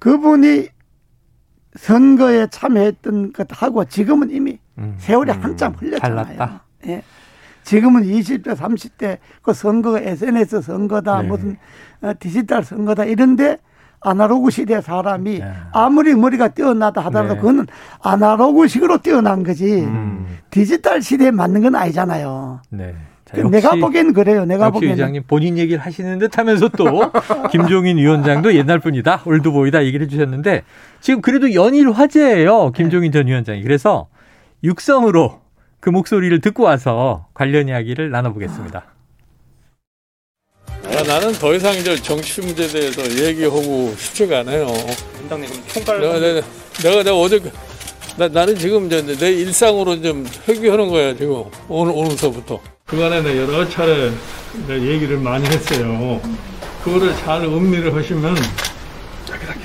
그분이 0.00 0.66
선거에 1.76 2.48
참여했던 2.50 3.32
것하고 3.32 3.84
지금은 3.84 4.30
이미 4.32 4.58
음, 4.78 4.96
세월이 4.98 5.30
음, 5.30 5.38
한참 5.40 5.72
흘렸잖아요. 5.78 6.24
달랐다. 6.26 6.64
예. 6.88 7.02
지금은 7.66 8.04
20대, 8.04 8.54
30대 8.56 9.18
그 9.42 9.52
선거가 9.52 9.98
SNS 9.98 10.62
선거다 10.62 11.22
네. 11.22 11.28
무슨 11.28 11.56
어, 12.00 12.12
디지털 12.18 12.62
선거다 12.62 13.04
이런데 13.04 13.58
아날로그 14.00 14.50
시대 14.50 14.80
사람이 14.80 15.40
야. 15.40 15.68
아무리 15.72 16.14
머리가 16.14 16.48
뛰어나다 16.48 17.00
하더라도 17.06 17.34
네. 17.34 17.40
그거는 17.40 17.66
아날로그식으로 18.00 18.98
뛰어난 18.98 19.42
거지 19.42 19.80
음, 19.80 20.38
디지털 20.48 21.02
시대에 21.02 21.32
맞는 21.32 21.62
건 21.62 21.74
아니잖아요. 21.74 22.60
네. 22.70 22.94
자, 23.24 23.36
그 23.36 23.40
내가 23.40 23.74
보기엔 23.74 24.12
그래요. 24.12 24.44
내가 24.44 24.66
역시 24.66 24.74
보기에는. 24.74 24.92
의장님 24.92 25.22
본인 25.26 25.58
얘기를 25.58 25.80
하시는 25.84 26.20
듯 26.20 26.38
하면서 26.38 26.68
또 26.68 26.84
김종인 27.50 27.96
위원장도 27.96 28.54
옛날 28.54 28.78
분이다, 28.78 29.22
올드보이다 29.26 29.84
얘기를 29.84 30.06
해주셨는데 30.06 30.62
지금 31.00 31.20
그래도 31.20 31.52
연일 31.52 31.90
화제예요. 31.90 32.70
김종인 32.70 33.10
전 33.10 33.26
위원장이. 33.26 33.64
그래서 33.64 34.06
육성으로 34.62 35.45
그 35.86 35.90
목소리를 35.90 36.40
듣고 36.40 36.64
와서 36.64 37.28
관련 37.32 37.68
이야기를 37.68 38.10
나눠보겠습니다. 38.10 38.86
아, 40.66 41.02
나는 41.06 41.32
더 41.34 41.54
이상 41.54 41.76
이제 41.76 41.94
정치 41.94 42.40
문제에 42.40 42.66
대해서 42.66 43.02
얘기하고 43.08 43.94
싶지가 43.96 44.40
않아요. 44.40 44.66
원장님 44.66 45.48
총괄 45.68 46.00
내가, 46.00 46.18
내가, 46.18 46.46
내가, 46.82 47.02
내가 47.04 47.16
어제, 47.16 47.38
그- 47.38 47.52
나, 48.16 48.26
나는 48.26 48.56
지금 48.56 48.86
이제 48.86 49.00
내 49.16 49.30
일상으로 49.30 50.02
좀 50.02 50.26
회귀하는 50.48 50.88
거야, 50.88 51.14
지금. 51.14 51.44
오늘, 51.68 51.92
오늘서부터. 51.94 52.60
그간에 52.84 53.22
내가 53.22 53.36
여러 53.36 53.68
차례 53.68 54.10
얘기를 54.68 55.18
많이 55.18 55.46
했어요. 55.46 56.20
그거를 56.82 57.14
잘 57.18 57.44
음미를 57.44 57.94
하시면 57.94 58.34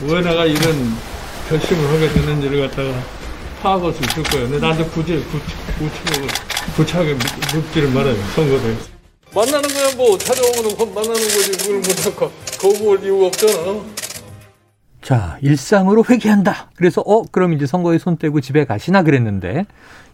왜 0.04 0.22
내가 0.22 0.46
이런 0.46 0.96
결심을 1.50 1.88
하게 1.90 2.10
됐는지를 2.14 2.68
갖다가 2.70 3.21
파악할 3.62 3.94
수 3.94 4.04
있을 4.04 4.24
거예요. 4.24 4.50
근데 4.50 4.60
나한테 4.60 4.86
굳이, 4.90 5.24
굳이, 5.78 5.94
구차하게 6.76 7.14
묻지를 7.54 7.90
말아요, 7.92 8.16
선거에. 8.36 8.76
만나는 9.34 9.70
거야, 9.70 9.96
뭐. 9.96 10.18
찾아오면 10.18 10.94
만나는 10.94 11.14
거지. 11.14 11.52
그걸 11.58 11.76
못하고 11.78 12.32
거부할 12.60 13.04
이유가 13.04 13.28
없잖아. 13.28 13.82
자, 15.02 15.38
일상으로 15.42 16.04
회귀한다. 16.10 16.70
그래서 16.76 17.02
어, 17.02 17.24
그럼 17.32 17.54
이제 17.54 17.66
선거에 17.66 17.98
손 17.98 18.18
떼고 18.18 18.40
집에 18.42 18.66
가시나 18.66 19.04
그랬는데 19.04 19.66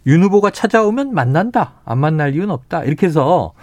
윤 0.05 0.23
후보가 0.23 0.51
찾아오면 0.51 1.13
만난다. 1.13 1.73
안 1.83 1.97
만날 1.97 2.33
이유는 2.35 2.51
없다. 2.51 2.83
이렇게 2.83 3.07
해서 3.07 3.53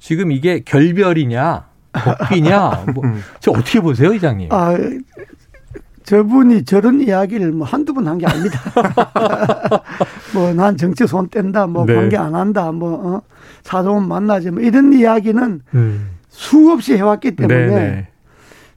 지금 0.00 0.32
이게 0.32 0.60
결별이냐, 0.64 1.66
복귀냐, 1.92 2.86
뭐, 2.94 3.04
저 3.38 3.52
어떻게 3.52 3.80
보세요, 3.80 4.12
이장님? 4.12 4.48
아, 4.50 4.76
저분이 6.04 6.64
저런 6.64 7.00
이야기를 7.00 7.52
뭐 7.52 7.66
한두 7.66 7.94
번 7.94 8.06
한 8.08 8.18
게 8.18 8.26
아닙니다. 8.26 8.58
뭐 10.34 10.52
난 10.54 10.76
정치 10.76 11.06
손 11.06 11.28
뗀다, 11.28 11.66
뭐 11.66 11.84
네. 11.86 11.94
관계 11.94 12.16
안 12.16 12.34
한다, 12.34 12.72
뭐 12.72 13.16
어? 13.16 13.22
사정은 13.62 14.06
만나지, 14.08 14.50
뭐 14.50 14.62
이런 14.62 14.92
이야기는 14.92 15.60
음. 15.74 16.08
수없이 16.28 16.96
해왔기 16.96 17.36
때문에 17.36 17.66
네, 17.66 17.74
네. 17.74 18.08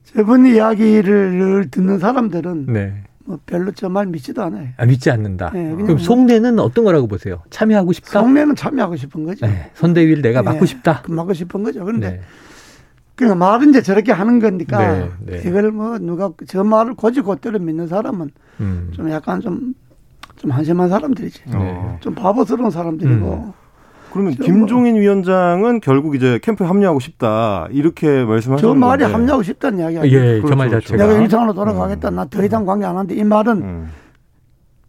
저분 0.04 0.46
이야기를 0.46 1.70
듣는 1.72 2.00
사람들은 2.00 2.66
네. 2.68 3.04
뭐 3.26 3.40
별로 3.46 3.72
저 3.72 3.90
말 3.90 4.06
믿지도 4.06 4.44
않아요. 4.44 4.68
아, 4.78 4.86
믿지 4.86 5.10
않는다. 5.10 5.50
네, 5.54 5.72
그럼 5.72 5.88
뭐- 5.88 5.98
속내는 5.98 6.60
어떤 6.60 6.84
거라고 6.86 7.08
보세요? 7.08 7.42
참여하고 7.50 7.92
싶다. 7.94 8.22
성내는 8.22 8.56
참여하고 8.56 8.96
싶은 8.98 9.24
거죠. 9.26 9.46
네, 9.48 9.72
선대위를 9.74 10.22
내가 10.22 10.42
네, 10.42 10.46
맡고 10.52 10.66
싶다. 10.66 11.02
그 11.04 11.12
맡고 11.12 11.34
싶은 11.34 11.64
거죠. 11.64 11.84
그런데 11.84 12.10
네. 12.12 12.22
그러니까 13.16 13.36
말은 13.46 13.70
이제 13.70 13.82
저렇게 13.82 14.12
하는 14.12 14.40
거니까 14.40 14.78
네, 14.80 15.10
네. 15.20 15.42
이걸 15.46 15.72
뭐 15.72 15.98
누가 15.98 16.32
저 16.48 16.64
말을 16.64 16.96
고지고대로 16.96 17.60
믿는 17.60 17.88
사람은 17.88 18.30
음. 18.60 18.92
좀 18.94 19.10
약간 19.10 19.40
좀, 19.42 19.74
좀 20.36 20.52
한심한 20.52 20.90
사람들이지. 20.90 21.44
어. 21.54 21.98
좀 22.02 22.14
바보스러운 22.14 22.70
사람들이고. 22.72 23.34
음. 23.34 23.54
그러면 24.12 24.34
저 24.38 24.44
김종인 24.44 24.96
위원장은 24.96 25.82
결국 25.82 26.16
이제 26.16 26.40
캠프에 26.42 26.66
합류하고 26.68 27.02
싶다 27.02 27.68
이렇게 27.72 28.24
말씀하셨는 28.24 28.58
저 28.62 28.74
말이 28.74 29.02
건데. 29.04 29.14
합류하고 29.14 29.44
싶다는 29.44 29.80
이야기야. 29.80 30.06
예, 30.06 30.36
저 30.38 30.42
그렇죠, 30.44 30.56
말 30.56 30.70
그렇죠. 30.70 30.88
자체가. 30.88 31.06
내가 31.06 31.22
일상으로 31.22 31.54
돌아가겠다. 31.54 32.10
나더 32.12 32.44
이상 32.46 32.66
관계 32.66 32.86
안 32.86 32.96
하는데 32.96 33.14
이 33.14 33.24
말은 33.26 33.58
음. 33.62 33.90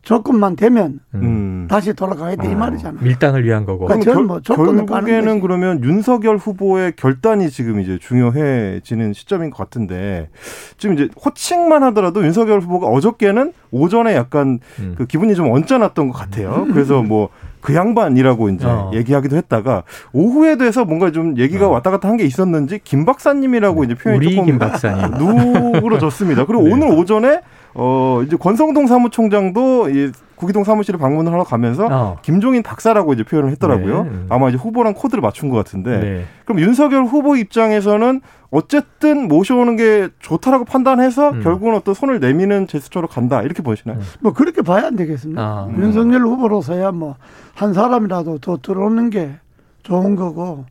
조건만 0.06 0.54
되면 0.54 1.00
음. 1.16 1.20
음. 1.20 1.66
다시 1.68 1.92
돌아가겠다 1.92 2.44
이 2.44 2.54
어. 2.54 2.56
말이잖아. 2.56 3.00
밀당을 3.02 3.44
위한 3.44 3.66
거고. 3.66 3.86
그러니까 3.86 4.12
저는 4.12 4.28
뭐 4.28 4.40
조건을 4.40 4.86
까는 4.86 4.86
결국에는. 4.86 5.40
그러면 5.40 5.82
윤석열 5.82 6.36
후보의 6.36 6.92
결단이 6.94 7.50
지금 7.50 7.80
이제 7.80 7.98
중요해지는 7.98 9.12
시점인 9.12 9.50
것 9.50 9.56
같은데 9.56 10.30
지금 10.78 10.94
이제 10.94 11.08
호칭만 11.24 11.82
하더라도 11.82 12.24
윤석열 12.24 12.60
후보가 12.60 12.86
어저께는 12.86 13.52
오전에 13.72 14.14
약간 14.14 14.60
음. 14.78 14.94
그 14.96 15.06
기분이 15.06 15.34
좀 15.34 15.50
언짢았던 15.50 16.08
것 16.08 16.16
같아요. 16.16 16.68
그래서 16.72 17.02
뭐 17.02 17.28
그 17.66 17.74
양반이라고 17.74 18.48
이제 18.50 18.64
어. 18.64 18.92
얘기하기도 18.94 19.36
했다가 19.36 19.82
오후에 20.12 20.56
돼서 20.56 20.84
뭔가 20.84 21.10
좀 21.10 21.36
얘기가 21.36 21.66
왔다 21.68 21.90
갔다 21.90 22.08
한 22.08 22.16
게 22.16 22.22
있었는지 22.24 22.78
김 22.84 23.04
박사님이라고 23.04 23.82
이제 23.82 23.94
표현이 23.96 24.18
우리 24.24 24.34
조금 24.36 24.46
김 24.46 24.58
박사님. 24.60 25.18
누그러졌습니다. 25.18 26.46
그리고 26.46 26.62
네. 26.62 26.72
오늘 26.72 26.88
오전에 26.96 27.40
어 27.74 28.22
이제 28.24 28.36
권성동 28.36 28.86
사무총장도 28.86 29.90
이 29.90 30.12
구기동 30.36 30.64
사무실에 30.64 30.98
방문을 30.98 31.32
하러 31.32 31.44
가면서 31.44 31.88
어. 31.90 32.16
김종인 32.22 32.62
박사라고 32.62 33.12
이제 33.14 33.24
표현을 33.24 33.50
했더라고요. 33.52 34.04
네. 34.04 34.10
아마 34.28 34.48
이제 34.48 34.56
후보랑 34.56 34.94
코드를 34.94 35.20
맞춘 35.22 35.48
것 35.48 35.56
같은데. 35.56 35.98
네. 35.98 36.24
그럼 36.44 36.60
윤석열 36.60 37.04
후보 37.04 37.36
입장에서는 37.36 38.20
어쨌든 38.50 39.26
모셔오는 39.28 39.76
게 39.76 40.08
좋다라고 40.20 40.64
판단해서 40.64 41.30
음. 41.30 41.42
결국은 41.42 41.74
어떤 41.74 41.94
손을 41.94 42.20
내미는 42.20 42.68
제스처로 42.68 43.08
간다 43.08 43.42
이렇게 43.42 43.62
보시나요? 43.62 43.98
뭐 44.20 44.32
그렇게 44.32 44.62
봐야 44.62 44.86
안 44.86 44.96
되겠습니까? 44.96 45.42
아. 45.42 45.68
윤석열 45.76 46.22
후보로서야 46.22 46.92
뭐 46.92 47.16
한 47.56 47.72
사람이라도 47.72 48.38
더 48.38 48.58
들어오는 48.58 49.10
게 49.10 49.34
좋은 49.82 50.14
거고 50.14 50.66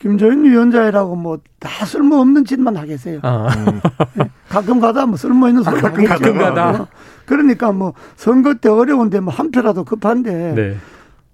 김정인 0.00 0.44
위원장이라고 0.44 1.14
뭐 1.16 1.38
다 1.60 1.84
쓸모없는 1.84 2.46
짓만 2.46 2.74
하겠어요. 2.78 3.18
아. 3.22 3.46
가끔 4.48 4.80
가다 4.80 5.04
뭐 5.04 5.16
쓸모있는 5.18 5.62
소리 5.62 5.78
하겠죠. 5.78 6.08
가끔 6.08 6.38
가다. 6.38 6.70
어. 6.82 6.86
그러니까 7.26 7.70
뭐 7.70 7.92
선거 8.16 8.54
때 8.54 8.70
어려운데 8.70 9.20
뭐 9.20 9.32
한 9.32 9.50
표라도 9.50 9.84
급한데 9.84 10.54
네. 10.54 10.76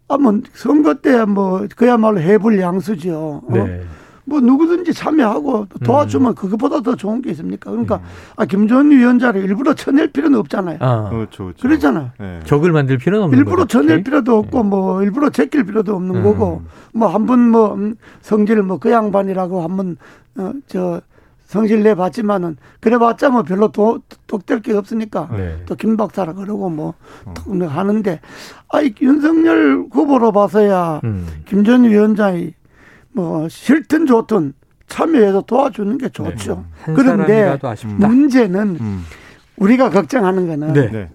아 0.08 0.16
뭐 0.18 0.40
선거 0.54 0.94
때 0.94 1.24
뭐 1.24 1.66
그야말로 1.76 2.18
해불 2.20 2.58
양수죠. 2.60 3.42
어? 3.46 3.52
네. 3.52 3.82
뭐 4.28 4.40
누구든지 4.40 4.92
참여하고 4.92 5.66
도와주면 5.84 6.34
그것보다 6.34 6.80
더 6.80 6.96
좋은 6.96 7.22
게 7.22 7.30
있습니까? 7.30 7.70
그러니까 7.70 8.00
아 8.36 8.44
김정은 8.44 8.90
위원장을 8.90 9.42
일부러 9.42 9.72
쳐낼 9.74 10.08
필요는 10.12 10.38
없잖아요. 10.40 10.78
아. 10.80 11.08
그렇죠, 11.08 11.44
그렇죠. 11.44 11.62
그러잖아요. 11.62 12.10
네. 12.18 12.40
적을 12.44 12.72
만들 12.72 12.98
필요는 12.98 13.24
없는 13.24 13.38
일부러 13.38 13.58
거죠. 13.64 13.78
쳐낼 13.78 14.02
필요도 14.02 14.36
없고 14.36 14.62
뭐 14.64 15.02
일부러 15.02 15.30
제낄 15.30 15.64
필요도 15.64 15.94
없는 15.94 16.16
음. 16.16 16.22
거고 16.22 16.62
뭐 16.92 17.08
한 17.08 17.26
번뭐 17.26 17.74
음, 17.74 17.94
성질 18.20 18.62
뭐 18.62 18.78
그 18.78 18.90
양반이라고 18.90 19.62
한번 19.62 19.96
어, 20.36 20.52
저 20.66 21.00
성질 21.46 21.82
내 21.84 21.94
봤지만은 21.94 22.56
그래 22.80 22.98
봤자 22.98 23.30
뭐 23.30 23.42
별로 23.44 23.68
도, 23.70 24.00
독될 24.26 24.60
게 24.62 24.72
없으니까 24.74 25.28
네. 25.30 25.56
또김 25.66 25.96
박사라 25.96 26.32
그러고 26.32 26.68
뭐또 26.68 27.68
하는데 27.68 28.20
아이 28.68 28.92
윤석열 29.00 29.84
후보로 29.92 30.32
봐서야 30.32 31.00
음. 31.04 31.26
김전 31.46 31.84
위원장이 31.84 32.52
뭐 33.16 33.48
싫든 33.48 34.04
좋든 34.06 34.52
참여해서 34.88 35.40
도와주는 35.42 35.96
게 35.96 36.10
좋죠. 36.10 36.64
한 36.82 36.94
그런데 36.94 37.26
사람이라도 37.40 37.68
아쉽다. 37.68 38.06
문제는 38.08 38.76
음. 38.78 39.04
우리가 39.56 39.88
걱정하는 39.88 40.46
거는 40.46 40.72
네. 40.74 40.90
네. 40.90 41.08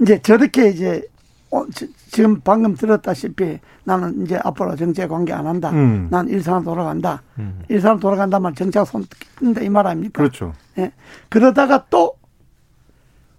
이제 0.00 0.22
저렇게 0.22 0.68
이제 0.68 1.02
어, 1.50 1.64
지- 1.74 1.92
지금 2.12 2.40
방금 2.42 2.74
들었다시피 2.76 3.58
나는 3.82 4.22
이제 4.24 4.38
앞으로 4.44 4.76
정치에 4.76 5.08
관계 5.08 5.32
안 5.32 5.48
한다. 5.48 5.70
음. 5.72 6.06
난 6.12 6.28
일산으로 6.28 6.62
돌아간다. 6.62 7.22
음. 7.40 7.60
일산으로 7.68 7.98
돌아간다만 8.00 8.54
정치학 8.54 8.86
손 8.86 9.04
낀다 9.40 9.60
이 9.62 9.68
말 9.68 9.86
아닙니까? 9.88 10.22
그렇죠. 10.22 10.52
예. 10.78 10.92
그러다가 11.28 11.86
또, 11.90 12.14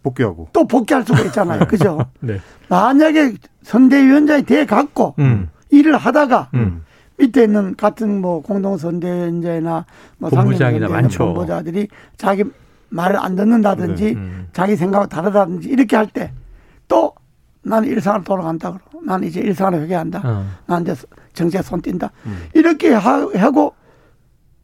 복귀하고. 0.03 0.49
또 0.51 0.67
복귀할 0.67 1.05
수가 1.05 1.21
있잖아요. 1.21 1.65
그죠? 1.69 1.99
네. 2.19 2.41
만약에 2.67 3.35
선대위원장이 3.63 4.43
돼 4.43 4.65
갖고 4.65 5.15
음. 5.19 5.49
일을 5.69 5.95
하다가 5.97 6.49
음. 6.55 6.83
밑에 7.19 7.43
있는 7.43 7.75
같은 7.75 8.21
뭐 8.21 8.41
공동 8.41 8.77
선대위원장이나 8.77 9.85
뭐 10.17 10.29
상임위원장이나 10.29 10.87
많죠. 10.87 11.25
본부자들이 11.33 11.87
자기 12.17 12.43
말을 12.89 13.17
안 13.17 13.35
듣는다든지 13.35 14.03
네. 14.05 14.13
음. 14.13 14.47
자기 14.53 14.75
생각과 14.75 15.07
다르다든지 15.07 15.69
이렇게 15.69 15.95
할 15.95 16.07
때 16.07 16.31
또 16.87 17.13
나는 17.61 17.87
일상으로 17.89 18.23
돌아간다 18.23 18.71
그러고 18.71 19.05
나는 19.05 19.27
이제 19.27 19.41
일상으로 19.41 19.83
회개한다. 19.83 20.21
어. 20.25 20.45
난 20.65 20.81
이제 20.81 20.95
정치에 21.33 21.61
손 21.61 21.81
띈다. 21.83 22.09
음. 22.25 22.45
이렇게 22.55 22.91
하, 22.93 23.27
하고 23.35 23.75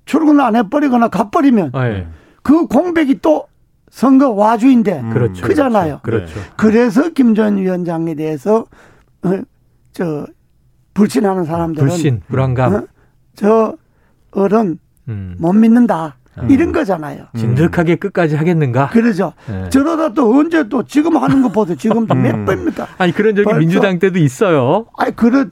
출근을 0.05 0.41
안 0.41 0.55
해버리거나 0.55 1.09
가버리면 1.09 1.71
아, 1.73 1.87
예. 1.87 2.07
그 2.41 2.65
공백이 2.65 3.19
또 3.21 3.45
선거 3.91 4.29
와주인데 4.31 5.03
그렇죠. 5.13 5.45
크잖아요. 5.45 5.99
그렇죠. 6.01 6.33
그래서 6.57 7.09
김 7.09 7.35
전 7.35 7.57
위원장에 7.57 8.15
대해서 8.15 8.65
어, 9.23 9.41
저 9.91 10.25
불신하는 10.99 11.43
사람들은 11.43 11.88
불신, 11.88 12.21
불안감. 12.27 12.73
어, 12.73 12.84
저 13.36 13.75
어른 14.31 14.79
음. 15.08 15.36
못 15.38 15.53
믿는다 15.53 16.15
음. 16.39 16.49
이런 16.49 16.71
거잖아요. 16.71 17.25
진득하게 17.38 17.97
끝까지 17.97 18.36
하겠는가? 18.36 18.89
그러죠. 18.89 19.34
네. 19.47 19.69
저러다 19.69 20.13
또 20.13 20.34
언제 20.36 20.67
또 20.67 20.84
지금 20.84 21.17
하는 21.17 21.41
거 21.43 21.49
보세요. 21.49 21.75
지금 21.77 22.08
몇 22.08 22.15
음. 22.34 22.45
번입니까? 22.45 22.88
아니 22.97 23.12
그런 23.12 23.36
적이 23.36 23.43
벌써- 23.45 23.60
민주당 23.60 23.99
때도 23.99 24.17
있어요. 24.19 24.86
아니 24.97 25.15
그러 25.15 25.45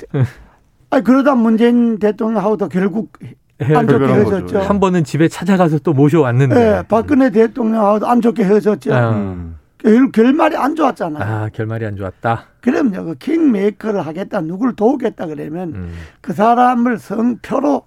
아니 0.89 1.03
그러다 1.03 1.35
문재인 1.35 1.99
대통령하고도 1.99 2.69
결국 2.69 3.13
안 3.59 3.87
좋게. 3.87 4.05
헤어졌죠. 4.05 4.59
한 4.59 4.79
번은 4.79 5.03
집에 5.03 5.27
찾아가서 5.27 5.79
또 5.79 5.93
모셔왔는데. 5.93 6.55
예, 6.79 6.83
박근혜 6.87 7.29
대통령하고도 7.31 8.07
안 8.07 8.21
좋게 8.21 8.43
헤어졌죠. 8.45 8.93
아. 8.93 9.09
음. 9.11 9.57
결, 9.83 10.11
결말이 10.11 10.55
안 10.55 10.75
좋았잖아요. 10.75 11.23
아 11.23 11.49
결말이 11.49 11.85
안 11.85 11.95
좋았다. 11.95 12.45
그럼요. 12.61 13.03
그 13.03 13.15
킹메이커를 13.15 14.05
하겠다, 14.05 14.41
누굴 14.41 14.75
도우겠다 14.75 15.27
그러면 15.27 15.73
음. 15.75 15.93
그 16.21 16.33
사람을 16.33 16.97
성표로 16.97 17.85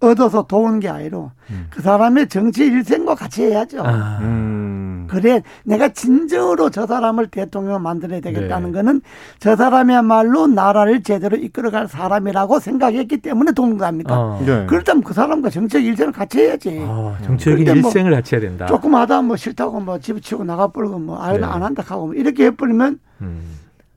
얻어서 0.00 0.46
도우는 0.46 0.80
게 0.80 0.88
아니로 0.88 1.30
음. 1.50 1.66
그 1.70 1.80
사람의 1.80 2.28
정치 2.28 2.64
일생과 2.64 3.14
같이 3.14 3.44
해야죠. 3.44 3.82
아. 3.84 4.18
음. 4.22 4.61
그래 5.08 5.42
내가 5.64 5.88
진정으로 5.88 6.70
저 6.70 6.86
사람을 6.86 7.28
대통령 7.28 7.82
만들어야 7.82 8.20
되겠다는 8.20 8.72
네. 8.72 8.76
거는 8.78 9.00
저 9.38 9.56
사람이야말로 9.56 10.46
나라를 10.46 11.02
제대로 11.02 11.36
이끌어갈 11.36 11.88
사람이라고 11.88 12.60
생각했기 12.60 13.18
때문에 13.18 13.52
겁니다. 13.78 14.18
어. 14.18 14.42
네. 14.44 14.66
그렇다면 14.66 15.02
그 15.02 15.14
사람과 15.14 15.50
정책 15.50 15.84
일생을 15.84 16.12
같이 16.12 16.40
해야지. 16.40 16.78
아, 16.82 17.16
정치적인 17.24 17.64
뭐 17.64 17.74
일생을 17.74 18.12
같이 18.12 18.34
해야 18.34 18.40
된다. 18.40 18.66
조금 18.66 18.94
하다 18.94 19.22
뭐 19.22 19.36
싫다고 19.36 19.80
뭐 19.80 19.98
집치고 19.98 20.44
나가버리고 20.44 20.98
뭐 20.98 21.22
아유 21.22 21.38
네. 21.38 21.46
안 21.46 21.62
한다 21.62 21.82
하고 21.86 22.06
뭐 22.06 22.14
이렇게 22.14 22.46
해버리면 22.46 22.98
음. 23.22 23.40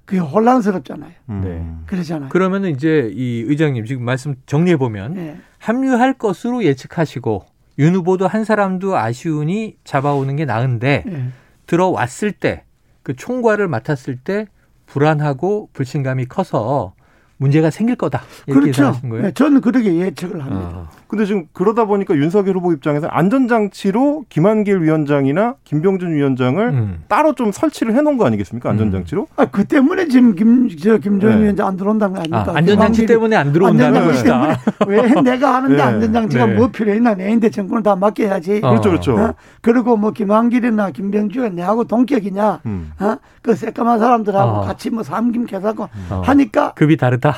그게 0.06 0.20
혼란스럽잖아요. 0.20 1.12
음. 1.30 1.42
네. 1.44 1.86
그러잖아요. 1.88 2.30
그러면은 2.30 2.72
이제 2.72 3.12
이 3.14 3.44
의장님 3.48 3.86
지금 3.86 4.06
말씀 4.06 4.36
정리해 4.46 4.78
보면 4.78 5.18
예. 5.18 5.38
합류할 5.60 6.14
것으로 6.14 6.64
예측하시고 6.64 7.46
윤 7.80 7.96
후보도 7.96 8.28
한 8.28 8.44
사람도 8.44 8.98
아쉬우니 8.98 9.78
잡아오는 9.84 10.36
게 10.36 10.46
나은데 10.46 11.04
예. 11.08 11.26
들어왔을 11.66 12.32
때 12.32 12.66
그 13.06 13.16
총괄을 13.16 13.68
맡았을 13.68 14.18
때 14.18 14.48
불안하고 14.88 15.70
불신감이 15.74 16.26
커서 16.26 16.96
문제가 17.38 17.70
생길 17.70 17.96
거다 17.96 18.22
이렇게 18.48 18.62
그렇죠. 18.62 18.70
예상하신 18.84 19.10
거예요. 19.10 19.24
네, 19.26 19.32
저는 19.34 19.62
그렇게 19.62 19.94
예측을 19.96 20.42
합니다. 20.44 20.70
아, 20.74 20.88
근데 21.08 21.26
지금 21.26 21.46
그러다 21.54 21.86
보니까 21.86 22.16
윤석열 22.16 22.56
후보 22.56 22.72
입장에서 22.74 23.08
안전장치로 23.08 24.26
김한길 24.30 24.82
위원장이나 24.82 25.56
김병준 25.64 26.14
위원장을 26.16 26.62
음. 26.70 27.04
따로 27.08 27.34
좀 27.34 27.52
설치를 27.52 27.94
해놓은 27.96 28.18
거 28.18 28.26
아니겠습니까? 28.26 28.70
안전장치로? 28.70 29.28
아, 29.36 29.46
그 29.46 29.66
때문에 29.66 30.08
지금 30.08 30.36
김, 30.36 30.70
저, 30.78 30.98
김정은 30.98 31.38
네. 31.38 31.44
위원장 31.44 31.68
안 31.68 31.78
들어온다는 31.78 32.14
거 32.16 32.20
아닙니까? 32.22 32.46
아, 32.54 32.58
안전장치 32.58 33.04
김한길이- 33.04 33.08
때문에 33.08 33.36
안 33.36 33.52
들어온다는. 33.52 34.02
때문에 34.24 34.56
왜 34.88 35.22
내가 35.22 35.56
하는데 35.56 35.76
네. 35.76 35.82
안전장치가 35.82 36.46
네. 36.46 36.54
뭐 36.56 36.68
필요했나? 36.70 37.16
내 37.16 37.32
인데 37.32 37.50
정권을 37.50 37.84
다 37.84 37.96
맡겨야지. 37.96 38.62
어. 38.64 38.70
그렇죠, 38.70 38.90
그렇죠. 38.90 39.16
어? 39.18 39.34
그리고 39.62 39.98
뭐 39.98 40.12
김한길이나 40.12 40.92
김병주가 40.92 41.50
내하고 41.50 41.84
동격이냐? 41.84 42.62
음. 42.66 42.92
어? 43.00 43.18
그 43.42 43.56
새까만 43.56 44.00
사람들하고 44.00 44.52
어. 44.52 44.62
같이 44.62 44.90
뭐 44.90 45.04
삼김 45.04 45.46
계사고 45.46 45.90
어. 46.10 46.22
하니까 46.26 46.74
급이 46.74 46.98
다르다. 46.98 47.35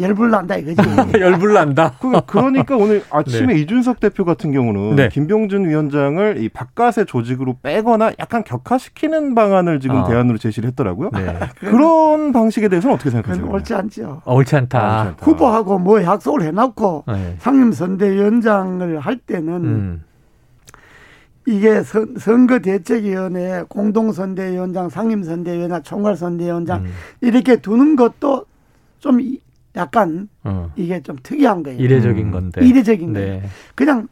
열불 0.00 0.30
난다 0.30 0.56
이거지. 0.56 0.76
열불 1.20 1.52
난다. 1.52 1.92
그, 2.00 2.10
그러니까 2.26 2.76
오늘 2.76 3.02
아침에 3.10 3.54
이준석 3.54 4.00
대표 4.00 4.24
같은 4.24 4.50
경우는 4.52 4.96
네. 4.96 5.08
김병준 5.08 5.68
위원장을 5.68 6.42
이 6.42 6.48
바깥의 6.48 7.06
조직으로 7.06 7.58
빼거나 7.62 8.12
약간 8.18 8.42
격화시키는 8.44 9.34
방안을 9.34 9.80
지금 9.80 9.96
아. 9.98 10.04
대안으로 10.08 10.38
제시를 10.38 10.68
했더라고요. 10.70 11.10
네. 11.12 11.38
그런 11.60 12.32
방식에 12.32 12.68
대해서는 12.68 12.94
어떻게 12.94 13.10
생각하세요? 13.10 13.46
옳지 13.48 13.74
않죠. 13.74 14.22
어, 14.24 14.34
옳지 14.34 14.56
않다. 14.56 14.78
아, 14.80 15.00
옳지 15.00 15.08
않다. 15.10 15.24
후보하고 15.24 15.78
뭐 15.78 16.02
약속을 16.02 16.42
해놓고 16.42 17.04
네. 17.06 17.36
상임선대위원장을 17.38 18.98
할 18.98 19.16
때는 19.18 19.52
음. 19.64 20.04
이게 21.46 21.82
선, 21.82 22.14
선거대책위원회 22.18 23.64
공동선대위원장, 23.68 24.88
상임선대위원장, 24.88 25.82
총괄선대위원장 25.82 26.84
음. 26.84 26.90
이렇게 27.20 27.56
두는 27.56 27.96
것도 27.96 28.46
좀 28.98 29.20
이- 29.20 29.40
약간 29.76 30.28
어. 30.44 30.70
이게 30.76 31.02
좀 31.02 31.16
특이한 31.22 31.62
거예요. 31.62 31.78
이례적인 31.80 32.30
건데. 32.30 32.64
이례적인 32.64 33.12
거예요. 33.12 33.40
네. 33.40 33.42
그냥 33.74 34.08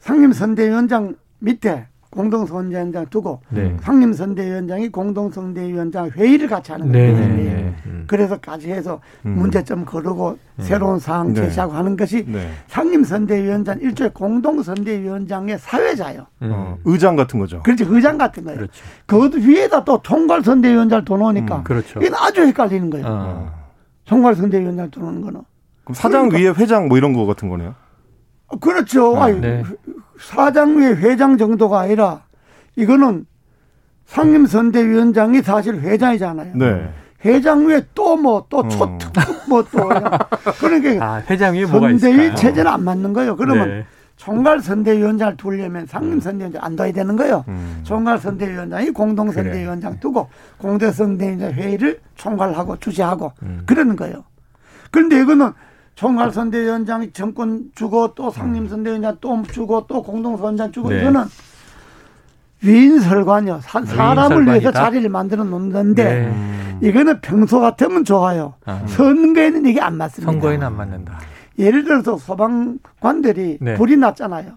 상임선대위원장 0.00 1.16
밑에 1.38 1.86
공동선대위원장 2.12 3.06
두고 3.06 3.40
네. 3.48 3.74
상임선대위원장이 3.80 4.90
공동선대위원장 4.90 6.10
회의를 6.10 6.46
같이 6.46 6.72
하는 6.72 6.92
네. 6.92 7.10
거예요. 7.10 7.28
네. 7.28 7.42
네. 7.42 7.74
음. 7.86 8.04
그래서 8.06 8.36
같이 8.36 8.70
해서 8.70 9.00
음. 9.24 9.30
문제점 9.38 9.84
거르고 9.86 10.38
새로운 10.58 10.98
사항 10.98 11.32
네. 11.32 11.42
제시하고 11.42 11.72
하는 11.72 11.96
것이 11.96 12.24
네. 12.26 12.50
상임선대위원장 12.66 13.80
일종의 13.80 14.12
공동선대위원장의 14.12 15.58
사회자예요. 15.58 16.26
음. 16.42 16.50
어, 16.52 16.78
의장 16.84 17.16
같은 17.16 17.40
거죠. 17.40 17.62
그렇지 17.62 17.86
의장 17.88 18.18
같은 18.18 18.44
거예요. 18.44 18.58
그렇죠. 18.58 18.82
그것도 19.06 19.38
위에다 19.38 19.84
또 19.84 20.00
총괄선대위원장을 20.02 21.04
더 21.06 21.16
놓으니까 21.16 21.56
음, 21.56 21.64
그렇죠. 21.64 22.00
이건 22.02 22.14
아주 22.16 22.42
헷갈리는 22.42 22.90
거예요. 22.90 23.06
어. 23.08 23.61
총괄선대위원장을 24.12 24.90
더 24.90 25.00
놓는 25.00 25.22
거는. 25.22 25.40
그럼 25.84 25.94
사장 25.94 26.28
그러니까. 26.28 26.38
위에 26.38 26.62
회장 26.62 26.88
뭐 26.88 26.98
이런 26.98 27.12
거 27.12 27.26
같은 27.26 27.48
거네요. 27.48 27.74
어, 28.48 28.58
그렇죠. 28.58 29.16
아니, 29.16 29.40
네. 29.40 29.62
사장 30.20 30.76
위에 30.76 30.94
회장 30.94 31.38
정도가 31.38 31.80
아니라 31.80 32.24
이거는 32.76 33.26
상임선대위원장이 34.06 35.42
사실 35.42 35.80
회장이잖아요. 35.80 36.52
네. 36.56 36.90
회장 37.24 37.66
위에 37.66 37.82
또 37.94 38.16
뭐또 38.16 38.58
어. 38.58 38.68
초특급 38.68 39.48
뭐또 39.48 39.88
그러니까 40.60 41.04
아, 41.04 41.22
회장 41.30 41.54
위에 41.54 41.64
뭐가 41.64 41.88
선대위 41.88 42.14
있을까요? 42.14 42.34
체제는 42.34 42.70
안 42.70 42.84
맞는 42.84 43.12
거예요. 43.12 43.36
그러면 43.36 43.68
네. 43.68 43.86
총괄 44.16 44.60
선대위원장을 44.60 45.36
두려면 45.36 45.86
상임 45.86 46.20
선대위원장 46.20 46.62
안 46.64 46.76
둬야 46.76 46.92
되는 46.92 47.16
거예요. 47.16 47.44
음. 47.48 47.80
총괄 47.82 48.18
선대위원장이 48.18 48.90
공동 48.90 49.30
선대위원장 49.32 49.98
두고 50.00 50.28
공동 50.58 50.90
선대위원장 50.92 51.52
회의를 51.52 52.00
총괄하고 52.16 52.76
주재하고 52.78 53.32
음. 53.42 53.62
그러는 53.66 53.96
거예요. 53.96 54.24
그런데 54.90 55.20
이거는 55.20 55.52
총괄 55.94 56.30
선대위원장이 56.30 57.12
정권 57.12 57.70
주고 57.74 58.14
또 58.14 58.30
상임 58.30 58.68
선대위원장 58.68 59.18
또 59.20 59.42
주고 59.42 59.86
또 59.86 60.02
공동 60.02 60.32
선대위원장 60.36 60.72
주고 60.72 60.90
네. 60.90 61.00
이거는 61.00 61.24
위인설관이요. 62.62 63.60
사, 63.62 63.84
사람을 63.84 64.46
위해서? 64.46 64.70
자리를 64.70 65.08
만들어 65.10 65.42
놓는데 65.42 66.04
네. 66.04 66.26
음. 66.28 66.78
이거는 66.80 67.20
평소 67.20 67.60
같으면 67.60 68.04
좋아요. 68.04 68.54
아. 68.64 68.82
선거에는 68.86 69.66
이게 69.66 69.80
안 69.80 69.96
맞습니다. 69.96 70.30
선거에는 70.30 70.66
안 70.66 70.76
맞는다. 70.76 71.18
예를 71.58 71.84
들어서 71.84 72.16
소방관들이 72.16 73.58
네. 73.60 73.74
불이 73.74 73.96
났잖아요. 73.96 74.52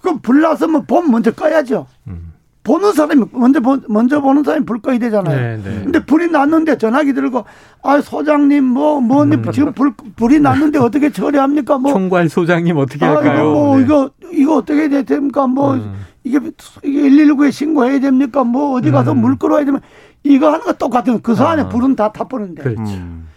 그럼 0.00 0.20
불 0.20 0.40
났으면 0.40 0.86
봄 0.86 1.10
먼저 1.10 1.32
꺼야죠. 1.32 1.86
음. 2.06 2.32
보는 2.66 2.92
사람이 2.94 3.24
먼저 3.30 3.60
보, 3.60 3.78
먼저 3.88 4.20
보는 4.20 4.42
사람이 4.42 4.66
불 4.66 4.80
꺼야 4.80 4.98
되잖아요. 4.98 5.36
네, 5.36 5.62
네. 5.62 5.82
근데 5.84 6.04
불이 6.04 6.28
났는데 6.32 6.76
전화기 6.78 7.12
들고 7.12 7.44
아 7.82 8.00
소장님 8.00 8.64
뭐 8.64 9.00
뭐님 9.00 9.50
지금 9.52 9.72
불 9.72 9.94
불이 10.16 10.40
났는데 10.40 10.80
어떻게 10.80 11.10
처리합니까? 11.10 11.78
뭐 11.78 11.92
총괄 11.92 12.28
소장님 12.28 12.76
어떻게 12.76 13.04
아, 13.04 13.10
할까요? 13.10 13.34
이거 13.34 13.52
뭐 13.52 13.76
네. 13.76 13.84
이거 13.84 14.10
이거 14.32 14.56
어떻게 14.56 14.88
해야 14.88 15.02
됩니까? 15.02 15.46
뭐 15.46 15.74
음. 15.74 15.94
이게 16.24 16.40
이게 16.82 17.02
119에 17.02 17.52
신고해야 17.52 18.00
됩니까? 18.00 18.42
뭐 18.42 18.76
어디 18.76 18.90
가서 18.90 19.12
음. 19.12 19.18
물 19.18 19.36
끌어야 19.38 19.64
되면 19.64 19.80
이거 20.24 20.48
하는 20.48 20.64
거 20.64 20.72
똑같은 20.72 21.22
그 21.22 21.36
사안에 21.36 21.62
아. 21.62 21.68
불은 21.68 21.94
다 21.94 22.10
타버는데 22.10 22.64
그렇죠. 22.64 22.82
음. 22.82 23.28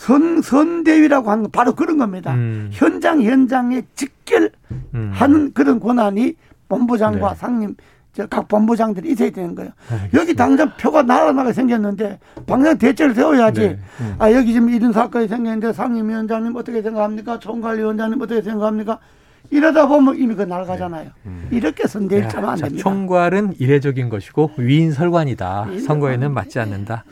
선 0.00 0.40
선대위라고 0.40 1.30
하는 1.30 1.42
건 1.44 1.50
바로 1.52 1.74
그런 1.74 1.98
겁니다. 1.98 2.32
음. 2.32 2.70
현장 2.72 3.20
현장에 3.22 3.82
직결하는 3.94 4.50
음. 4.94 5.50
그런 5.52 5.78
권한이 5.78 6.34
본부장과 6.70 7.28
네. 7.30 7.34
상임 7.36 7.74
저 8.14 8.26
각 8.28 8.48
본부장들이 8.48 9.10
있어야 9.10 9.30
되는 9.30 9.54
거예요. 9.54 9.70
알겠습니다. 9.90 10.18
여기 10.18 10.34
당장 10.34 10.72
표가 10.78 11.02
날아나게 11.02 11.52
생겼는데 11.52 12.18
방향 12.46 12.76
대책을 12.78 13.14
세워야지. 13.14 13.60
네. 13.60 13.78
아 14.18 14.32
여기 14.32 14.52
지금 14.54 14.70
이런 14.70 14.92
사건이 14.92 15.28
생겼는데 15.28 15.72
상임위원장님 15.74 16.56
어떻게 16.56 16.80
생각합니까? 16.82 17.38
총괄위원장님 17.38 18.20
어떻게 18.22 18.40
생각합니까? 18.42 18.98
이러다 19.50 19.86
보면 19.86 20.16
이미 20.16 20.34
그 20.34 20.42
날가잖아요. 20.42 21.10
이렇게 21.50 21.86
선대를 21.86 22.28
짜면 22.30 22.50
안 22.50 22.56
자, 22.56 22.64
됩니다. 22.66 22.82
총괄은 22.82 23.54
이례적인 23.58 24.08
것이고 24.08 24.52
위인 24.56 24.92
설관이다. 24.92 25.66
선거에는 25.86 26.32
맞지 26.32 26.58
않는다. 26.58 27.04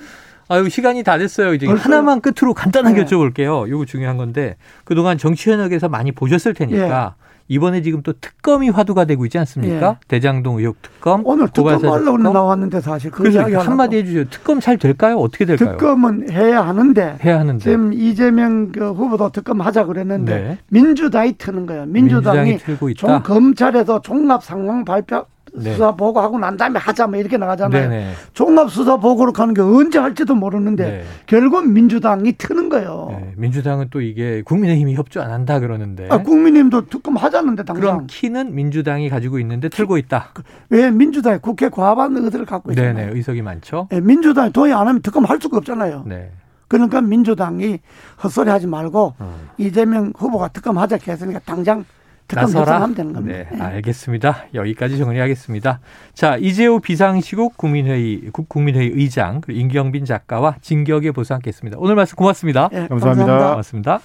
아유 0.48 0.68
시간이 0.68 1.02
다 1.02 1.18
됐어요. 1.18 1.54
이제 1.54 1.66
벌써요? 1.66 1.84
하나만 1.84 2.20
끝으로 2.20 2.54
간단하게 2.54 3.04
네. 3.04 3.06
여쭤볼게요. 3.06 3.68
이거 3.68 3.84
중요한 3.84 4.16
건데 4.16 4.56
그동안 4.84 5.18
정치 5.18 5.50
현역에서 5.50 5.88
많이 5.88 6.10
보셨을 6.12 6.54
테니까 6.54 7.14
이번에 7.50 7.80
지금 7.80 8.02
또 8.02 8.12
특검이 8.12 8.68
화두가 8.68 9.06
되고 9.06 9.24
있지 9.24 9.38
않습니까? 9.38 9.98
대장동 10.08 10.58
의혹 10.58 10.82
특검, 10.82 11.22
오늘 11.24 11.48
특검 11.48 11.78
특검. 11.80 12.22
나왔는데 12.22 12.80
사실 12.82 13.10
그 13.10 13.22
그래서 13.22 13.40
이야기 13.40 13.54
한마디 13.54 13.96
해주세요. 13.96 14.24
특검 14.28 14.60
잘 14.60 14.76
될까요? 14.76 15.16
어떻게 15.16 15.46
될까요? 15.46 15.70
특검은 15.78 16.30
해야 16.30 16.60
하는데 16.66 17.16
해야 17.24 17.40
하는데. 17.40 17.62
지금 17.62 17.92
이재명 17.94 18.70
그 18.72 18.92
후보도 18.92 19.30
특검 19.30 19.62
하자 19.62 19.84
그랬는데 19.86 20.34
네. 20.34 20.58
민주당이 20.68 21.34
트는 21.38 21.64
거예요. 21.64 21.86
민주당이, 21.86 22.38
민주당이 22.38 22.58
틀고 22.58 22.88
있다. 22.90 22.98
종- 22.98 23.22
검찰에서 23.22 24.02
종합 24.02 24.44
상황 24.44 24.84
발표 24.84 25.24
네. 25.54 25.72
수사 25.72 25.92
보고 25.92 26.20
하고 26.20 26.38
난 26.38 26.56
다음에 26.56 26.78
하자 26.78 27.06
뭐 27.06 27.18
이렇게 27.18 27.36
나가잖아요. 27.36 27.88
네네. 27.88 28.12
종합 28.34 28.70
수사 28.70 28.96
보고로 28.96 29.32
가는 29.32 29.54
게 29.54 29.60
언제 29.60 29.98
할지도 29.98 30.34
모르는데 30.34 30.84
네. 30.84 31.04
결국 31.26 31.66
민주당이 31.66 32.32
트는 32.32 32.68
거예요. 32.68 33.08
네, 33.10 33.32
민주당은 33.36 33.88
또 33.90 34.00
이게 34.00 34.42
국민의힘이 34.42 34.94
협조 34.94 35.20
안 35.20 35.30
한다 35.30 35.60
그러는데. 35.60 36.08
아, 36.10 36.18
국민님도 36.18 36.86
특검 36.86 37.16
하자는데 37.16 37.64
당장 37.64 37.80
그럼 37.80 38.06
키는 38.08 38.54
민주당이 38.54 39.08
가지고 39.08 39.38
있는데 39.40 39.68
틀고 39.68 39.98
있다. 39.98 40.32
왜 40.70 40.90
민주당이 40.90 41.38
국회 41.38 41.68
과반 41.68 42.16
의석을 42.16 42.46
갖고 42.46 42.72
있잖아요. 42.72 42.94
네네 42.94 43.12
의석이 43.14 43.42
많죠. 43.42 43.88
예, 43.92 44.00
민주당이 44.00 44.52
동의 44.52 44.72
안 44.72 44.86
하면 44.86 45.02
특검 45.02 45.24
할 45.24 45.38
수가 45.40 45.58
없잖아요. 45.58 46.04
네. 46.06 46.30
그러니까 46.68 47.00
민주당이 47.00 47.80
헛소리 48.22 48.50
하지 48.50 48.66
말고 48.66 49.14
어. 49.18 49.40
이재명 49.56 50.12
후보가 50.16 50.48
특검 50.48 50.78
하자 50.78 50.98
했으니까 51.06 51.40
당장 51.44 51.84
특검 52.28 52.44
나서라. 52.44 52.64
결정하면 52.66 52.94
되는 52.94 53.12
겁니다. 53.14 53.38
네, 53.38 53.48
예. 53.56 53.60
알겠습니다. 53.60 54.44
여기까지 54.54 54.98
정리하겠습니다. 54.98 55.80
자, 56.14 56.36
이재호 56.36 56.80
비상시국 56.80 57.56
국민회의 57.56 58.20
국- 58.32 58.48
국민회의 58.48 58.90
의장 58.94 59.40
그리고 59.40 59.60
임경빈 59.60 60.04
작가와 60.04 60.56
진격의 60.60 61.12
보수 61.12 61.32
함께했습니다. 61.34 61.78
오늘 61.80 61.94
말씀 61.94 62.16
고맙습니다. 62.16 62.68
예, 62.72 62.86
감사합니다. 62.88 63.50
고맙습니다. 63.50 64.00